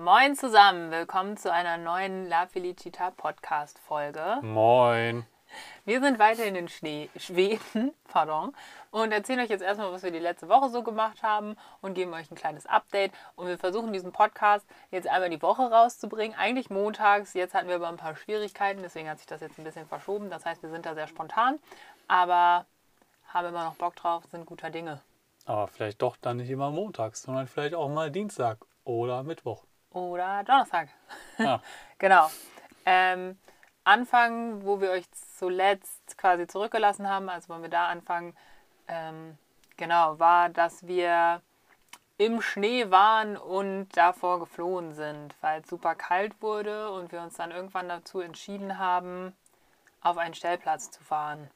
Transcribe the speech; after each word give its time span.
Moin 0.00 0.36
zusammen, 0.36 0.92
willkommen 0.92 1.36
zu 1.36 1.52
einer 1.52 1.76
neuen 1.76 2.28
La 2.28 2.46
Felicita 2.46 3.10
Podcast 3.10 3.80
Folge. 3.80 4.38
Moin. 4.42 5.26
Wir 5.86 6.00
sind 6.00 6.20
weiterhin 6.20 6.54
in 6.54 6.68
Schnee, 6.68 7.10
Schweden 7.16 7.92
pardon, 8.08 8.54
und 8.92 9.10
erzählen 9.10 9.40
euch 9.40 9.48
jetzt 9.48 9.64
erstmal, 9.64 9.90
was 9.90 10.04
wir 10.04 10.12
die 10.12 10.20
letzte 10.20 10.48
Woche 10.48 10.68
so 10.68 10.84
gemacht 10.84 11.24
haben 11.24 11.56
und 11.80 11.94
geben 11.94 12.14
euch 12.14 12.30
ein 12.30 12.36
kleines 12.36 12.64
Update. 12.64 13.10
Und 13.34 13.48
wir 13.48 13.58
versuchen 13.58 13.92
diesen 13.92 14.12
Podcast 14.12 14.64
jetzt 14.92 15.08
einmal 15.08 15.30
die 15.30 15.42
Woche 15.42 15.62
rauszubringen. 15.62 16.38
Eigentlich 16.38 16.70
montags, 16.70 17.34
jetzt 17.34 17.52
hatten 17.52 17.66
wir 17.66 17.74
aber 17.74 17.88
ein 17.88 17.96
paar 17.96 18.14
Schwierigkeiten, 18.14 18.82
deswegen 18.82 19.10
hat 19.10 19.18
sich 19.18 19.26
das 19.26 19.40
jetzt 19.40 19.58
ein 19.58 19.64
bisschen 19.64 19.88
verschoben. 19.88 20.30
Das 20.30 20.46
heißt, 20.46 20.62
wir 20.62 20.70
sind 20.70 20.86
da 20.86 20.94
sehr 20.94 21.08
spontan, 21.08 21.58
aber 22.06 22.66
haben 23.26 23.48
immer 23.48 23.64
noch 23.64 23.74
Bock 23.74 23.96
drauf, 23.96 24.22
sind 24.30 24.46
guter 24.46 24.70
Dinge. 24.70 25.00
Aber 25.44 25.66
vielleicht 25.66 26.02
doch 26.02 26.16
dann 26.16 26.36
nicht 26.36 26.50
immer 26.50 26.70
montags, 26.70 27.22
sondern 27.22 27.48
vielleicht 27.48 27.74
auch 27.74 27.88
mal 27.88 28.12
Dienstag 28.12 28.58
oder 28.84 29.24
Mittwoch. 29.24 29.64
Oder 29.92 30.44
Donnerstag. 30.44 30.88
Ja. 31.38 31.62
Genau. 32.00 32.30
Ähm, 32.86 33.36
anfangen, 33.82 34.64
wo 34.64 34.80
wir 34.80 34.92
euch 34.92 35.10
zuletzt 35.10 36.16
quasi 36.16 36.46
zurückgelassen 36.46 37.08
haben, 37.08 37.28
also 37.28 37.48
wollen 37.48 37.62
wir 37.62 37.70
da 37.70 37.88
anfangen, 37.88 38.36
ähm, 38.86 39.36
genau, 39.76 40.18
war, 40.20 40.48
dass 40.48 40.86
wir 40.86 41.42
im 42.18 42.40
Schnee 42.40 42.90
waren 42.90 43.36
und 43.36 43.88
davor 43.96 44.40
geflohen 44.40 44.92
sind, 44.94 45.34
weil 45.40 45.60
es 45.62 45.68
super 45.68 45.94
kalt 45.94 46.40
wurde 46.42 46.90
und 46.90 47.12
wir 47.12 47.20
uns 47.20 47.34
dann 47.36 47.52
irgendwann 47.52 47.88
dazu 47.88 48.20
entschieden 48.20 48.78
haben, 48.78 49.36
auf 50.00 50.18
einen 50.18 50.34
Stellplatz 50.34 50.90
zu 50.90 51.02
fahren, 51.02 51.48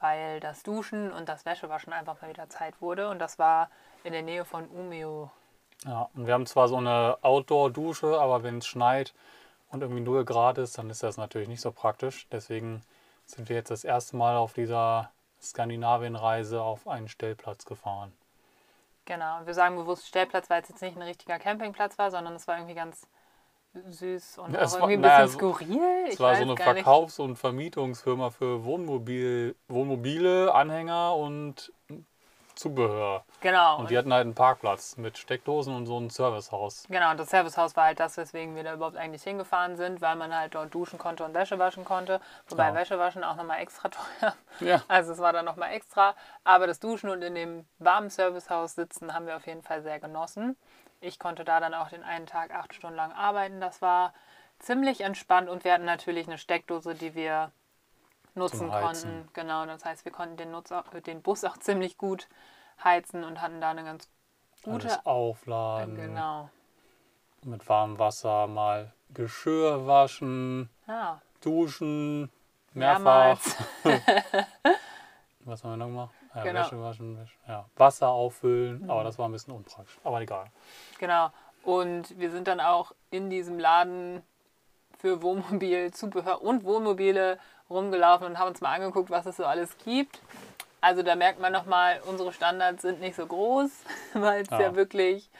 weil 0.00 0.40
das 0.40 0.62
Duschen 0.62 1.12
und 1.12 1.28
das 1.28 1.44
Wäschewaschen 1.44 1.92
einfach 1.92 2.20
mal 2.22 2.30
wieder 2.30 2.48
Zeit 2.48 2.80
wurde 2.80 3.08
und 3.08 3.18
das 3.18 3.38
war 3.38 3.70
in 4.02 4.12
der 4.12 4.22
Nähe 4.22 4.44
von 4.44 4.68
Umeå. 4.68 5.30
Ja, 5.84 6.08
und 6.14 6.26
wir 6.26 6.34
haben 6.34 6.46
zwar 6.46 6.68
so 6.68 6.76
eine 6.76 7.18
Outdoor-Dusche, 7.22 8.18
aber 8.18 8.42
wenn 8.42 8.58
es 8.58 8.66
schneit 8.66 9.12
und 9.70 9.82
irgendwie 9.82 10.00
0 10.00 10.24
Grad 10.24 10.58
ist, 10.58 10.78
dann 10.78 10.90
ist 10.90 11.02
das 11.02 11.16
natürlich 11.16 11.48
nicht 11.48 11.60
so 11.60 11.70
praktisch. 11.70 12.26
Deswegen 12.32 12.82
sind 13.26 13.48
wir 13.48 13.56
jetzt 13.56 13.70
das 13.70 13.84
erste 13.84 14.16
Mal 14.16 14.36
auf 14.36 14.54
dieser 14.54 15.10
Skandinavien-Reise 15.42 16.62
auf 16.62 16.88
einen 16.88 17.08
Stellplatz 17.08 17.64
gefahren. 17.66 18.12
Genau, 19.04 19.40
wir 19.44 19.54
sagen 19.54 19.76
bewusst 19.76 20.06
Stellplatz, 20.08 20.50
weil 20.50 20.62
es 20.62 20.68
jetzt 20.68 20.82
nicht 20.82 20.96
ein 20.96 21.02
richtiger 21.02 21.38
Campingplatz 21.38 21.96
war, 21.98 22.10
sondern 22.10 22.34
es 22.34 22.48
war 22.48 22.56
irgendwie 22.56 22.74
ganz 22.74 23.06
süß 23.74 24.38
und 24.38 24.54
Ja, 24.54 24.60
auch 24.60 24.64
es 24.64 24.72
war- 24.72 24.78
irgendwie 24.80 24.94
ein 24.94 25.00
naja, 25.02 25.22
bisschen 25.26 25.38
so- 25.40 25.52
skurril. 25.54 26.04
Es 26.08 26.14
Ich 26.14 26.20
war 26.20 26.34
so 26.34 26.42
eine. 26.42 26.56
Verkaufs- 26.56 27.18
und 27.20 27.36
Vermietungsfirma 27.36 28.30
für 28.30 28.64
Wohnmobil, 28.64 29.54
Wohnmobile, 29.68 30.52
Anhänger 30.54 31.14
und 31.14 31.72
Zubehör. 32.56 33.24
Genau. 33.40 33.78
Und 33.78 33.90
die 33.90 33.96
hatten 33.98 34.12
halt 34.12 34.22
einen 34.24 34.34
Parkplatz 34.34 34.96
mit 34.96 35.16
Steckdosen 35.18 35.74
und 35.76 35.86
so 35.86 35.98
ein 36.00 36.10
Servicehaus. 36.10 36.84
Genau, 36.88 37.10
und 37.10 37.20
das 37.20 37.30
Servicehaus 37.30 37.76
war 37.76 37.84
halt 37.84 38.00
das, 38.00 38.16
weswegen 38.16 38.56
wir 38.56 38.64
da 38.64 38.74
überhaupt 38.74 38.96
eigentlich 38.96 39.22
hingefahren 39.22 39.76
sind, 39.76 40.00
weil 40.00 40.16
man 40.16 40.34
halt 40.34 40.54
dort 40.54 40.74
duschen 40.74 40.98
konnte 40.98 41.24
und 41.24 41.34
Wäsche 41.34 41.58
waschen 41.58 41.84
konnte. 41.84 42.20
Wobei 42.48 42.68
Ja. 42.68 42.74
Wäsche 42.74 42.98
waschen 42.98 43.22
auch 43.22 43.36
nochmal 43.36 43.60
extra 43.60 43.88
teuer. 44.20 44.34
Ja. 44.60 44.82
Also 44.88 45.12
es 45.12 45.18
war 45.18 45.32
dann 45.32 45.44
nochmal 45.44 45.72
extra. 45.72 46.14
Aber 46.44 46.66
das 46.66 46.80
Duschen 46.80 47.10
und 47.10 47.22
in 47.22 47.34
dem 47.34 47.66
warmen 47.78 48.10
Servicehaus 48.10 48.74
sitzen 48.74 49.14
haben 49.14 49.26
wir 49.26 49.36
auf 49.36 49.46
jeden 49.46 49.62
Fall 49.62 49.82
sehr 49.82 50.00
genossen. 50.00 50.56
Ich 51.00 51.18
konnte 51.18 51.44
da 51.44 51.60
dann 51.60 51.74
auch 51.74 51.90
den 51.90 52.02
einen 52.02 52.26
Tag 52.26 52.54
acht 52.54 52.74
Stunden 52.74 52.96
lang 52.96 53.12
arbeiten. 53.12 53.60
Das 53.60 53.82
war 53.82 54.12
ziemlich 54.58 55.02
entspannt 55.02 55.50
und 55.50 55.64
wir 55.64 55.74
hatten 55.74 55.84
natürlich 55.84 56.26
eine 56.26 56.38
Steckdose, 56.38 56.94
die 56.94 57.14
wir 57.14 57.50
nutzen 58.36 58.70
konnten. 58.70 59.28
Genau, 59.32 59.66
das 59.66 59.84
heißt, 59.84 60.04
wir 60.04 60.12
konnten 60.12 60.36
den, 60.36 60.50
Nutz 60.52 60.70
den 61.06 61.22
Bus 61.22 61.44
auch 61.44 61.56
ziemlich 61.58 61.98
gut 61.98 62.28
heizen 62.84 63.24
und 63.24 63.40
hatten 63.40 63.60
da 63.60 63.70
eine 63.70 63.84
ganz 63.84 64.08
gute. 64.62 64.86
Alles 64.88 65.06
aufladen, 65.06 65.96
Genau. 65.96 66.50
mit 67.42 67.68
warmem 67.68 67.98
Wasser 67.98 68.46
mal 68.46 68.92
Geschirr 69.10 69.86
waschen, 69.86 70.68
Ja, 70.86 71.20
duschen, 71.40 72.30
mehrfach. 72.72 73.38
Was 75.40 75.62
haben 75.62 75.70
wir 75.72 75.76
noch 75.76 75.86
gemacht? 75.86 76.14
Ja, 76.34 76.42
Genau. 76.42 76.60
Wäsche 76.60 76.82
waschen, 76.82 77.18
Wäsche, 77.20 77.36
ja. 77.46 77.64
Wasser 77.76 78.08
auffüllen, 78.08 78.82
Mhm. 78.82 78.90
aber 78.90 79.04
das 79.04 79.18
war 79.18 79.28
ein 79.28 79.32
bisschen 79.32 79.54
unpraktisch. 79.54 79.98
Aber 80.02 80.20
egal. 80.20 80.46
Genau. 80.98 81.30
Und 81.62 82.18
wir 82.18 82.30
sind 82.30 82.48
dann 82.48 82.60
auch 82.60 82.92
in 83.10 83.30
diesem 83.30 83.58
Laden 83.58 84.22
für 85.06 85.22
Wohnmobilzubehör 85.22 86.42
und 86.42 86.64
Wohnmobile 86.64 87.38
rumgelaufen 87.70 88.26
und 88.26 88.38
haben 88.40 88.48
uns 88.48 88.60
mal 88.60 88.74
angeguckt, 88.74 89.08
was 89.08 89.24
es 89.26 89.36
so 89.36 89.44
alles 89.44 89.76
gibt. 89.84 90.18
Also 90.80 91.02
da 91.04 91.14
merkt 91.14 91.40
man 91.40 91.52
nochmal, 91.52 92.00
unsere 92.06 92.32
Standards 92.32 92.82
sind 92.82 93.00
nicht 93.00 93.14
so 93.14 93.24
groß, 93.26 93.70
weil 94.14 94.42
es 94.42 94.50
ja. 94.50 94.60
Ja. 94.62 94.74
wirklich 94.76 95.30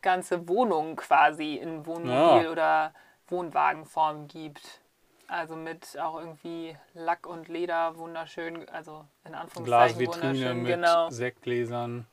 ganze 0.00 0.48
Wohnungen 0.48 0.94
quasi 0.94 1.56
in 1.56 1.84
Wohnmobil- 1.84 2.44
Ja. 2.44 2.50
oder 2.52 2.92
Wohnwagenform 3.28 4.28
gibt. 4.28 4.80
Also 5.26 5.56
mit 5.56 5.98
auch 5.98 6.20
irgendwie 6.20 6.76
Lack 6.94 7.26
und 7.26 7.48
Leder 7.48 7.96
wunderschön, 7.98 8.68
also 8.68 9.04
in 9.24 9.34
Anführungszeichen 9.34 9.98
Glasvitrine 9.98 10.32
wunderschön. 10.34 10.62
mit 10.62 10.72
Genau. 10.72 11.10
Sektgläsern. 11.10 12.06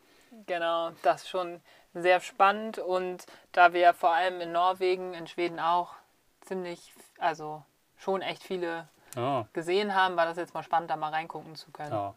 Genau, 0.48 0.90
das 1.04 1.22
ist 1.24 1.30
schon 1.30 1.62
sehr 1.94 2.20
spannend 2.22 2.80
und 2.80 3.28
da 3.52 3.72
wir 3.74 3.94
vor 3.94 4.14
allem 4.14 4.42
in 4.42 4.52
Norwegen, 4.52 5.14
in 5.14 5.28
Schweden 5.28 5.60
auch 5.60 5.94
ziemlich, 6.46 6.94
also 7.20 7.64
schon 7.98 8.22
echt 8.22 8.44
viele 8.44 8.88
Ja, 9.16 9.48
gesehen 9.54 9.94
haben, 9.96 10.16
war 10.16 10.26
das 10.26 10.38
jetzt 10.38 10.54
mal 10.54 10.64
spannend, 10.64 10.90
da 10.90 10.96
mal 10.96 11.10
reingucken 11.12 11.56
zu 11.56 11.72
können. 11.72 11.92
ja. 11.92 12.14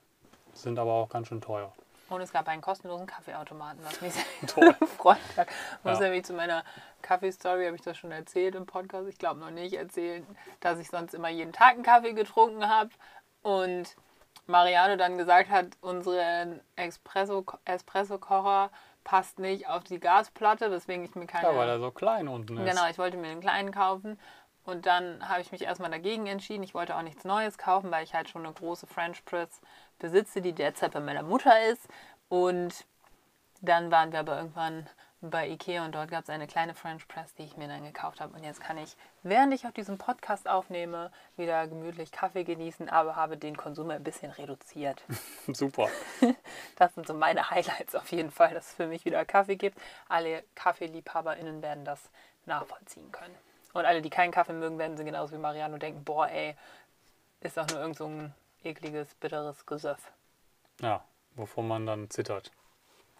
Sind 0.54 0.78
aber 0.78 0.92
auch 0.92 1.08
ganz 1.10 1.28
schön 1.28 1.40
teuer. 1.42 1.70
Und 2.08 2.20
es 2.20 2.32
gab 2.32 2.46
einen 2.48 2.62
kostenlosen 2.62 3.06
Kaffeeautomaten, 3.06 3.84
was 3.84 4.00
mich 4.00 4.14
sehr 4.46 4.72
gefreut 4.74 5.18
hat. 5.36 5.48
Muss 5.82 5.98
Ja. 5.98 6.04
nämlich 6.04 6.24
zu 6.24 6.32
meiner 6.34 6.64
Kaffeestory, 7.02 7.66
habe 7.66 7.76
ich 7.76 7.82
das 7.82 7.96
schon 7.98 8.12
erzählt 8.12 8.54
im 8.54 8.64
Podcast, 8.64 9.08
ich 9.08 9.18
glaube 9.18 9.40
noch 9.40 9.50
nicht, 9.50 9.74
erzählen, 9.74 10.24
dass 10.60 10.78
ich 10.78 10.88
sonst 10.88 11.14
immer 11.14 11.28
jeden 11.28 11.52
Tag 11.52 11.74
einen 11.74 11.82
Kaffee 11.82 12.12
getrunken 12.14 12.68
habe 12.68 12.90
und 13.42 13.96
Mariano 14.46 14.96
dann 14.96 15.18
gesagt 15.18 15.50
hat, 15.50 15.66
unseren 15.80 16.60
Espresso- 16.76 17.58
Espresso-Kocher 17.64 18.70
passt 19.06 19.38
nicht 19.38 19.68
auf 19.68 19.84
die 19.84 20.00
Gasplatte, 20.00 20.68
weswegen 20.72 21.04
ich 21.04 21.14
mir 21.14 21.26
keine... 21.26 21.46
Ja, 21.46 21.56
weil 21.56 21.68
er 21.68 21.78
so 21.78 21.92
klein 21.92 22.26
unten 22.26 22.58
ist. 22.58 22.68
Genau, 22.68 22.88
ich 22.90 22.98
wollte 22.98 23.16
mir 23.16 23.28
einen 23.28 23.40
kleinen 23.40 23.70
kaufen. 23.70 24.18
Und 24.64 24.84
dann 24.84 25.28
habe 25.28 25.40
ich 25.40 25.52
mich 25.52 25.62
erstmal 25.62 25.92
dagegen 25.92 26.26
entschieden. 26.26 26.64
Ich 26.64 26.74
wollte 26.74 26.96
auch 26.96 27.02
nichts 27.02 27.24
Neues 27.24 27.56
kaufen, 27.56 27.92
weil 27.92 28.02
ich 28.02 28.14
halt 28.14 28.28
schon 28.28 28.44
eine 28.44 28.52
große 28.52 28.88
French 28.88 29.24
Press 29.24 29.60
besitze, 30.00 30.40
die 30.40 30.52
derzeit 30.52 30.92
bei 30.92 30.98
meiner 30.98 31.22
Mutter 31.22 31.54
ist. 31.70 31.86
Und 32.28 32.84
dann 33.60 33.92
waren 33.92 34.10
wir 34.10 34.18
aber 34.18 34.38
irgendwann 34.38 34.88
bei 35.30 35.48
Ikea 35.48 35.84
und 35.84 35.94
dort 35.94 36.10
gab 36.10 36.24
es 36.24 36.30
eine 36.30 36.46
kleine 36.46 36.74
French 36.74 37.06
Press, 37.08 37.34
die 37.34 37.44
ich 37.44 37.56
mir 37.56 37.68
dann 37.68 37.84
gekauft 37.84 38.20
habe. 38.20 38.34
Und 38.34 38.44
jetzt 38.44 38.60
kann 38.60 38.78
ich, 38.78 38.96
während 39.22 39.52
ich 39.54 39.66
auf 39.66 39.72
diesem 39.72 39.98
Podcast 39.98 40.48
aufnehme, 40.48 41.10
wieder 41.36 41.66
gemütlich 41.66 42.12
Kaffee 42.12 42.44
genießen, 42.44 42.88
aber 42.88 43.16
habe 43.16 43.36
den 43.36 43.56
Konsum 43.56 43.90
ein 43.90 44.02
bisschen 44.02 44.30
reduziert. 44.30 45.02
Super. 45.48 45.88
Das 46.76 46.94
sind 46.94 47.06
so 47.06 47.14
meine 47.14 47.50
Highlights 47.50 47.94
auf 47.94 48.10
jeden 48.12 48.30
Fall, 48.30 48.52
dass 48.52 48.68
es 48.68 48.74
für 48.74 48.86
mich 48.86 49.04
wieder 49.04 49.24
Kaffee 49.24 49.56
gibt. 49.56 49.78
Alle 50.08 50.44
KaffeeliebhaberInnen 50.54 51.62
werden 51.62 51.84
das 51.84 52.10
nachvollziehen 52.44 53.10
können. 53.12 53.34
Und 53.72 53.86
alle, 53.86 54.02
die 54.02 54.10
keinen 54.10 54.30
Kaffee 54.30 54.52
mögen, 54.52 54.78
werden 54.78 54.96
sie 54.96 55.04
genauso 55.04 55.34
wie 55.34 55.40
Mariano 55.40 55.78
denken, 55.78 56.04
boah 56.04 56.28
ey, 56.28 56.54
ist 57.40 57.56
doch 57.56 57.66
nur 57.68 57.80
irgend 57.80 57.96
so 57.96 58.06
ein 58.06 58.34
ekliges, 58.62 59.14
bitteres 59.14 59.64
Gesöff. 59.64 60.12
Ja, 60.80 61.04
wovon 61.34 61.68
man 61.68 61.86
dann 61.86 62.10
zittert 62.10 62.50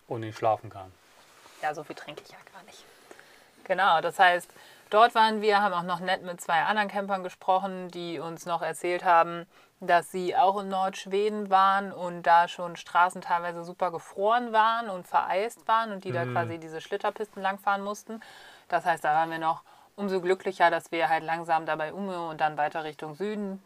und 0.07 0.21
nicht 0.21 0.37
schlafen 0.37 0.71
kann. 0.71 0.93
Ja, 1.67 1.75
so 1.75 1.83
viel 1.83 1.97
trinke 1.97 2.23
ich 2.25 2.31
ja 2.31 2.39
gar 2.53 2.63
nicht. 2.63 2.85
Genau, 3.65 4.01
das 4.01 4.21
heißt, 4.21 4.49
dort 4.89 5.17
waren 5.17 5.43
wir, 5.43 5.61
haben 5.61 5.75
auch 5.75 5.83
noch 5.83 5.99
nett 5.99 6.23
mit 6.23 6.41
zwei 6.41 6.63
anderen 6.63 6.87
Campern 6.87 7.25
gesprochen, 7.25 7.89
die 7.89 8.21
uns 8.21 8.47
noch 8.47 8.63
erzählt 8.63 9.05
haben, 9.05 9.49
dass 9.81 10.13
sie 10.13 10.37
auch 10.37 10.61
in 10.61 10.69
Nordschweden 10.69 11.51
waren 11.51 11.91
und 11.91 12.23
da 12.23 12.47
schon 12.47 12.77
Straßen 12.77 13.21
teilweise 13.21 13.65
super 13.65 13.91
gefroren 13.91 14.53
waren 14.53 14.89
und 14.89 15.09
vereist 15.09 15.67
waren 15.67 15.91
und 15.91 16.05
die 16.05 16.13
da 16.13 16.25
quasi 16.25 16.59
diese 16.59 16.81
Schlitterpisten 16.81 17.43
langfahren 17.43 17.83
mussten. 17.83 18.21
Das 18.69 18.85
heißt, 18.85 19.03
da 19.03 19.13
waren 19.13 19.33
wir 19.33 19.41
noch 19.41 19.65
umso 19.97 20.21
glücklicher, 20.21 20.71
dass 20.71 20.93
wir 20.93 21.09
halt 21.09 21.25
langsam 21.25 21.67
dabei 21.67 21.93
Umeå 21.93 22.31
und 22.31 22.41
dann 22.41 22.57
weiter 22.57 22.85
Richtung 22.85 23.17
Süden 23.17 23.61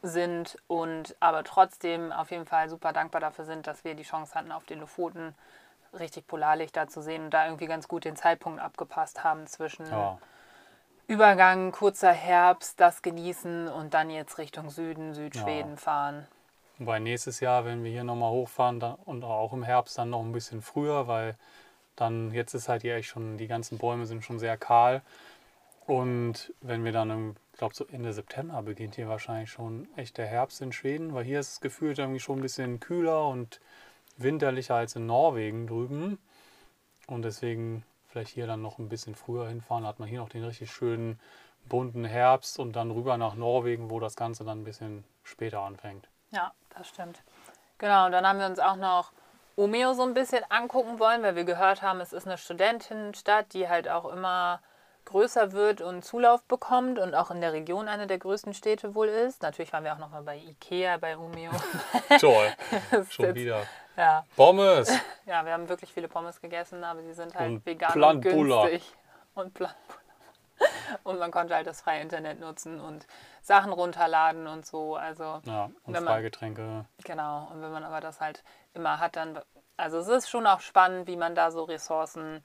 sind 0.00 0.56
und 0.68 1.14
aber 1.20 1.44
trotzdem 1.44 2.12
auf 2.12 2.30
jeden 2.30 2.46
Fall 2.46 2.70
super 2.70 2.94
dankbar 2.94 3.20
dafür 3.20 3.44
sind, 3.44 3.66
dass 3.66 3.84
wir 3.84 3.94
die 3.94 4.04
Chance 4.04 4.34
hatten, 4.34 4.52
auf 4.52 4.64
den 4.64 4.80
Lofoten 4.80 5.34
richtig 5.98 6.26
Polarlichter 6.26 6.88
zu 6.88 7.02
sehen 7.02 7.24
und 7.24 7.30
da 7.30 7.46
irgendwie 7.46 7.66
ganz 7.66 7.88
gut 7.88 8.04
den 8.04 8.16
Zeitpunkt 8.16 8.60
abgepasst 8.60 9.24
haben 9.24 9.46
zwischen 9.46 9.86
Ja, 9.86 10.18
Übergang, 11.08 11.72
kurzer 11.72 12.12
Herbst, 12.12 12.80
das 12.80 13.02
genießen 13.02 13.68
und 13.68 13.92
dann 13.92 14.08
jetzt 14.08 14.38
Richtung 14.38 14.70
Süden, 14.70 15.12
Südschweden 15.14 15.72
Ja. 15.72 15.76
fahren. 15.76 16.26
Wobei 16.78 16.98
nächstes 17.00 17.40
Jahr, 17.40 17.64
wenn 17.64 17.84
wir 17.84 17.90
hier 17.90 18.04
nochmal 18.04 18.30
hochfahren 18.30 18.80
dann, 18.80 18.94
und 18.94 19.24
auch 19.24 19.52
im 19.52 19.62
Herbst 19.62 19.98
dann 19.98 20.10
noch 20.10 20.20
ein 20.22 20.32
bisschen 20.32 20.62
früher, 20.62 21.06
weil 21.06 21.36
dann 21.96 22.32
jetzt 22.32 22.54
ist 22.54 22.68
halt 22.68 22.82
hier 22.82 22.96
echt 22.96 23.08
schon, 23.08 23.36
die 23.36 23.46
ganzen 23.46 23.78
Bäume 23.78 24.06
sind 24.06 24.24
schon 24.24 24.38
sehr 24.38 24.56
kahl. 24.56 25.02
Und 25.86 26.54
wenn 26.60 26.84
wir 26.84 26.92
dann, 26.92 27.36
ich 27.52 27.58
glaube 27.58 27.74
so 27.74 27.86
Ende 27.86 28.12
September 28.12 28.62
beginnt 28.62 28.94
hier 28.94 29.08
wahrscheinlich 29.08 29.50
schon 29.50 29.88
echt 29.96 30.16
der 30.16 30.26
Herbst 30.26 30.62
in 30.62 30.72
Schweden, 30.72 31.12
weil 31.14 31.24
hier 31.24 31.40
ist 31.40 31.52
es 31.52 31.60
gefühlt 31.60 31.98
irgendwie 31.98 32.20
schon 32.20 32.38
ein 32.38 32.42
bisschen 32.42 32.80
kühler 32.80 33.28
und 33.28 33.60
winterlicher 34.16 34.74
als 34.74 34.96
in 34.96 35.06
Norwegen 35.06 35.66
drüben. 35.66 36.18
Und 37.06 37.22
deswegen 37.22 37.84
vielleicht 38.08 38.30
hier 38.30 38.46
dann 38.46 38.62
noch 38.62 38.78
ein 38.78 38.88
bisschen 38.88 39.14
früher 39.14 39.48
hinfahren. 39.48 39.84
Da 39.84 39.88
hat 39.88 39.98
man 39.98 40.08
hier 40.08 40.20
noch 40.20 40.28
den 40.28 40.44
richtig 40.44 40.70
schönen 40.70 41.18
bunten 41.68 42.04
Herbst 42.04 42.58
und 42.58 42.74
dann 42.74 42.90
rüber 42.90 43.16
nach 43.16 43.34
Norwegen, 43.34 43.90
wo 43.90 44.00
das 44.00 44.16
Ganze 44.16 44.44
dann 44.44 44.60
ein 44.60 44.64
bisschen 44.64 45.04
später 45.22 45.60
anfängt. 45.60 46.08
Ja, 46.30 46.52
das 46.76 46.88
stimmt. 46.88 47.22
Genau, 47.78 48.06
und 48.06 48.12
dann 48.12 48.26
haben 48.26 48.38
wir 48.38 48.46
uns 48.46 48.58
auch 48.58 48.76
noch 48.76 49.12
Omeo 49.56 49.92
so 49.92 50.02
ein 50.02 50.14
bisschen 50.14 50.44
angucken 50.48 50.98
wollen, 50.98 51.22
weil 51.22 51.36
wir 51.36 51.44
gehört 51.44 51.82
haben, 51.82 52.00
es 52.00 52.12
ist 52.12 52.26
eine 52.26 52.38
Studentinnenstadt, 52.38 53.52
die 53.52 53.68
halt 53.68 53.88
auch 53.88 54.10
immer 54.12 54.60
größer 55.04 55.52
wird 55.52 55.80
und 55.80 56.04
Zulauf 56.04 56.44
bekommt 56.44 56.98
und 56.98 57.14
auch 57.14 57.30
in 57.30 57.40
der 57.40 57.52
Region 57.52 57.88
eine 57.88 58.06
der 58.06 58.18
größten 58.18 58.54
Städte 58.54 58.94
wohl 58.94 59.08
ist. 59.08 59.42
Natürlich 59.42 59.72
waren 59.72 59.84
wir 59.84 59.92
auch 59.92 59.98
noch 59.98 60.10
mal 60.10 60.22
bei 60.22 60.36
Ikea, 60.36 60.96
bei 60.96 61.16
Umeo. 61.16 61.50
Toll, 62.20 62.52
schon 63.10 63.34
wieder. 63.34 63.66
Ja, 63.96 64.24
Pommes! 64.36 64.88
ja, 65.26 65.44
wir 65.44 65.52
haben 65.52 65.68
wirklich 65.68 65.92
viele 65.92 66.08
Pommes 66.08 66.40
gegessen, 66.40 66.82
aber 66.84 67.02
die 67.02 67.12
sind 67.12 67.34
halt 67.34 67.50
Und 67.50 67.66
vegan 67.66 67.90
und 67.92 68.20
Plantbulla. 68.20 68.62
günstig. 68.68 68.94
Und 69.34 69.54
Plantbulla. 69.54 69.98
Und 71.02 71.18
man 71.18 71.32
konnte 71.32 71.54
halt 71.56 71.66
das 71.66 71.80
freie 71.80 72.00
Internet 72.02 72.38
nutzen 72.38 72.78
und 72.80 73.06
Sachen 73.40 73.72
runterladen 73.72 74.46
und 74.46 74.64
so. 74.64 74.94
Also 74.94 75.40
Ja, 75.44 75.70
und 75.84 75.92
man- 75.94 76.04
Freigetränke. 76.04 76.84
Genau, 77.02 77.48
und 77.50 77.60
wenn 77.62 77.72
man 77.72 77.82
aber 77.82 78.00
das 78.00 78.20
halt 78.20 78.44
immer 78.72 79.00
hat, 79.00 79.16
dann. 79.16 79.40
Also 79.76 79.98
es 79.98 80.06
ist 80.06 80.28
schon 80.30 80.46
auch 80.46 80.60
spannend, 80.60 81.08
wie 81.08 81.16
man 81.16 81.34
da 81.34 81.50
so 81.50 81.64
Ressourcen 81.64 82.44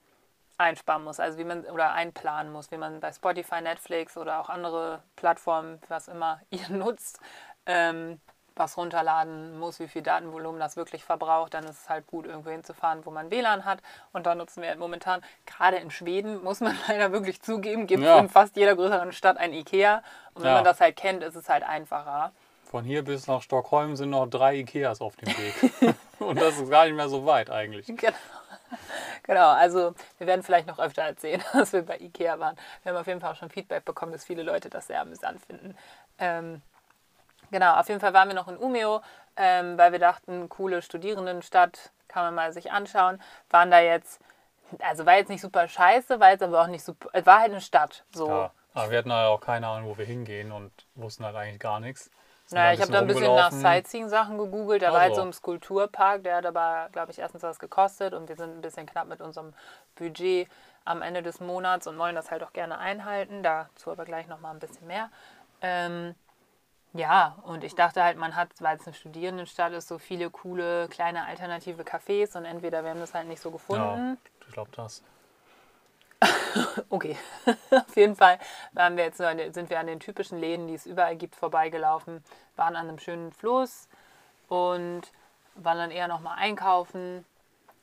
einsparen 0.57 1.03
muss, 1.03 1.19
also 1.19 1.37
wie 1.37 1.43
man 1.43 1.65
oder 1.65 1.91
einplanen 1.91 2.51
muss, 2.51 2.71
wie 2.71 2.77
man 2.77 2.99
bei 2.99 3.11
Spotify, 3.11 3.61
Netflix 3.61 4.17
oder 4.17 4.39
auch 4.39 4.49
andere 4.49 5.03
Plattformen, 5.15 5.79
was 5.87 6.07
immer 6.07 6.39
ihr 6.49 6.67
nutzt, 6.69 7.19
ähm, 7.67 8.19
was 8.59 8.77
runterladen 8.77 9.57
muss, 9.59 9.79
wie 9.79 9.87
viel 9.87 10.01
Datenvolumen 10.01 10.59
das 10.59 10.75
wirklich 10.75 11.03
verbraucht, 11.03 11.53
dann 11.53 11.63
ist 11.65 11.83
es 11.83 11.89
halt 11.89 12.07
gut, 12.07 12.25
irgendwo 12.25 12.49
hinzufahren, 12.49 13.05
wo 13.05 13.11
man 13.11 13.29
WLAN 13.31 13.65
hat. 13.65 13.79
Und 14.13 14.25
da 14.25 14.35
nutzen 14.35 14.61
wir 14.63 14.75
momentan, 14.75 15.21
gerade 15.45 15.77
in 15.77 15.91
Schweden, 15.91 16.43
muss 16.43 16.59
man 16.59 16.77
leider 16.87 17.11
wirklich 17.11 17.41
zugeben, 17.41 17.87
gibt 17.87 18.03
es 18.03 18.09
Ja. 18.09 18.19
in 18.19 18.29
fast 18.29 18.55
jeder 18.55 18.75
größeren 18.75 19.11
Stadt 19.13 19.37
ein 19.37 19.53
Ikea. 19.53 20.03
Und 20.33 20.43
wenn 20.43 20.49
Ja. 20.49 20.55
man 20.55 20.63
das 20.63 20.79
halt 20.81 20.95
kennt, 20.95 21.23
ist 21.23 21.35
es 21.35 21.49
halt 21.49 21.63
einfacher. 21.63 22.31
Von 22.65 22.83
hier 22.83 23.03
bis 23.03 23.27
nach 23.27 23.41
Stockholm 23.41 23.95
sind 23.95 24.09
noch 24.09 24.27
drei 24.27 24.55
Ikeas 24.57 24.99
auf 24.99 25.15
dem 25.15 25.29
Weg. 25.37 25.95
und 26.19 26.39
das 26.41 26.57
ist 26.57 26.69
gar 26.69 26.85
nicht 26.85 26.95
mehr 26.95 27.07
so 27.07 27.25
weit 27.25 27.49
eigentlich. 27.49 27.87
Genau. 27.87 28.11
Genau, 29.23 29.49
also 29.51 29.93
wir 30.17 30.27
werden 30.27 30.43
vielleicht 30.43 30.67
noch 30.67 30.79
öfter 30.79 31.03
erzählen, 31.03 31.41
dass 31.53 31.71
wir 31.73 31.83
bei 31.83 31.97
Ikea 31.99 32.39
waren. 32.39 32.57
Wir 32.83 32.91
haben 32.91 32.99
auf 32.99 33.07
jeden 33.07 33.21
Fall 33.21 33.31
auch 33.31 33.35
schon 33.37 33.49
Feedback 33.49 33.85
bekommen, 33.85 34.11
dass 34.11 34.25
viele 34.25 34.43
Leute 34.43 34.69
das 34.69 34.87
sehr 34.87 35.01
amüsant 35.01 35.39
finden. 35.45 35.75
Ähm, 36.19 36.61
genau, 37.51 37.75
auf 37.75 37.87
jeden 37.87 37.99
Fall 37.99 38.13
waren 38.13 38.27
wir 38.27 38.35
noch 38.35 38.47
in 38.47 38.57
Umeå, 38.57 39.01
ähm, 39.35 39.77
weil 39.77 39.91
wir 39.91 39.99
dachten, 39.99 40.49
coole 40.49 40.81
Studierendenstadt, 40.81 41.91
kann 42.07 42.23
man 42.23 42.35
mal 42.35 42.53
sich 42.53 42.71
anschauen. 42.71 43.21
Waren 43.49 43.71
da 43.71 43.79
jetzt, 43.79 44.19
also 44.79 45.05
war 45.05 45.15
jetzt 45.15 45.29
nicht 45.29 45.41
super 45.41 45.67
scheiße, 45.67 46.19
war 46.19 46.31
jetzt 46.31 46.43
aber 46.43 46.61
auch 46.61 46.67
nicht 46.67 46.83
super, 46.83 47.09
es 47.13 47.25
war 47.25 47.39
halt 47.39 47.51
eine 47.51 47.61
Stadt. 47.61 48.03
So. 48.13 48.27
Ja. 48.27 48.51
Aber 48.73 48.91
wir 48.91 48.99
hatten 48.99 49.11
halt 49.11 49.27
auch 49.27 49.41
keine 49.41 49.67
Ahnung, 49.67 49.89
wo 49.89 49.97
wir 49.97 50.05
hingehen 50.05 50.51
und 50.51 50.71
wussten 50.95 51.25
halt 51.25 51.35
eigentlich 51.35 51.59
gar 51.59 51.79
nichts. 51.79 52.11
Sind 52.45 52.59
Naja, 52.59 52.73
ich 52.73 52.81
habe 52.81 52.91
da 52.91 52.99
ein 52.99 53.07
bisschen 53.07 53.35
nach. 53.35 53.51
Sightseeing-Sachen 53.51 54.37
gegoogelt. 54.37 54.81
Da 54.81 54.93
war 54.93 55.01
halt 55.01 55.09
Also. 55.11 55.21
so 55.21 55.27
ein 55.27 55.33
Skulpturpark, 55.33 56.23
der 56.23 56.37
hat 56.37 56.45
aber, 56.45 56.87
glaube 56.93 57.11
ich, 57.11 57.19
erstens 57.19 57.43
was 57.43 57.59
gekostet 57.59 58.13
und 58.13 58.29
wir 58.29 58.35
sind 58.37 58.55
ein 58.57 58.61
bisschen 58.61 58.85
knapp 58.85 59.07
mit 59.07 59.19
unserem 59.19 59.53
Budget 59.95 60.47
am 60.85 61.01
Ende 61.01 61.23
des 61.23 61.41
Monats 61.41 61.87
und 61.87 61.97
wollen 61.97 62.15
das 62.15 62.31
halt 62.31 62.43
auch 62.43 62.53
gerne 62.53 62.77
einhalten. 62.77 63.43
Dazu 63.43 63.91
aber 63.91 64.05
gleich 64.05 64.27
nochmal 64.27 64.53
ein 64.53 64.59
bisschen 64.59 64.87
mehr. 64.87 65.09
Ähm, 65.61 66.15
ja, 66.97 67.35
und 67.43 67.63
ich 67.63 67.75
dachte 67.75 68.03
halt, 68.03 68.17
man 68.17 68.35
hat, 68.35 68.49
weil 68.59 68.77
es 68.77 68.85
eine 68.85 68.93
Studierendenstadt 68.93 69.73
ist, 69.73 69.87
so 69.87 69.97
viele 69.99 70.29
coole 70.29 70.87
kleine 70.89 71.25
alternative 71.25 71.83
Cafés 71.83 72.35
und 72.37 72.45
entweder 72.45 72.83
wir 72.83 72.89
haben 72.91 72.99
das 72.99 73.13
halt 73.13 73.27
nicht 73.27 73.41
so 73.41 73.51
gefunden. 73.51 74.17
Ja, 74.41 74.45
ich 74.47 74.53
glaube 74.53 74.71
das. 74.75 75.03
Okay, 76.89 77.15
auf 77.71 77.95
jeden 77.95 78.15
Fall 78.15 78.39
waren 78.73 78.97
wir 78.97 79.03
jetzt, 79.05 79.17
sind 79.17 79.69
wir 79.69 79.79
an 79.79 79.87
den 79.87 79.99
typischen 79.99 80.39
Läden, 80.39 80.67
die 80.67 80.73
es 80.73 80.85
überall 80.85 81.15
gibt, 81.15 81.35
vorbeigelaufen, 81.35 82.23
waren 82.55 82.75
an 82.75 82.87
einem 82.89 82.97
schönen 82.99 83.31
Fluss 83.31 83.87
und 84.47 85.03
waren 85.55 85.77
dann 85.77 85.91
eher 85.91 86.07
nochmal 86.07 86.37
einkaufen. 86.39 87.25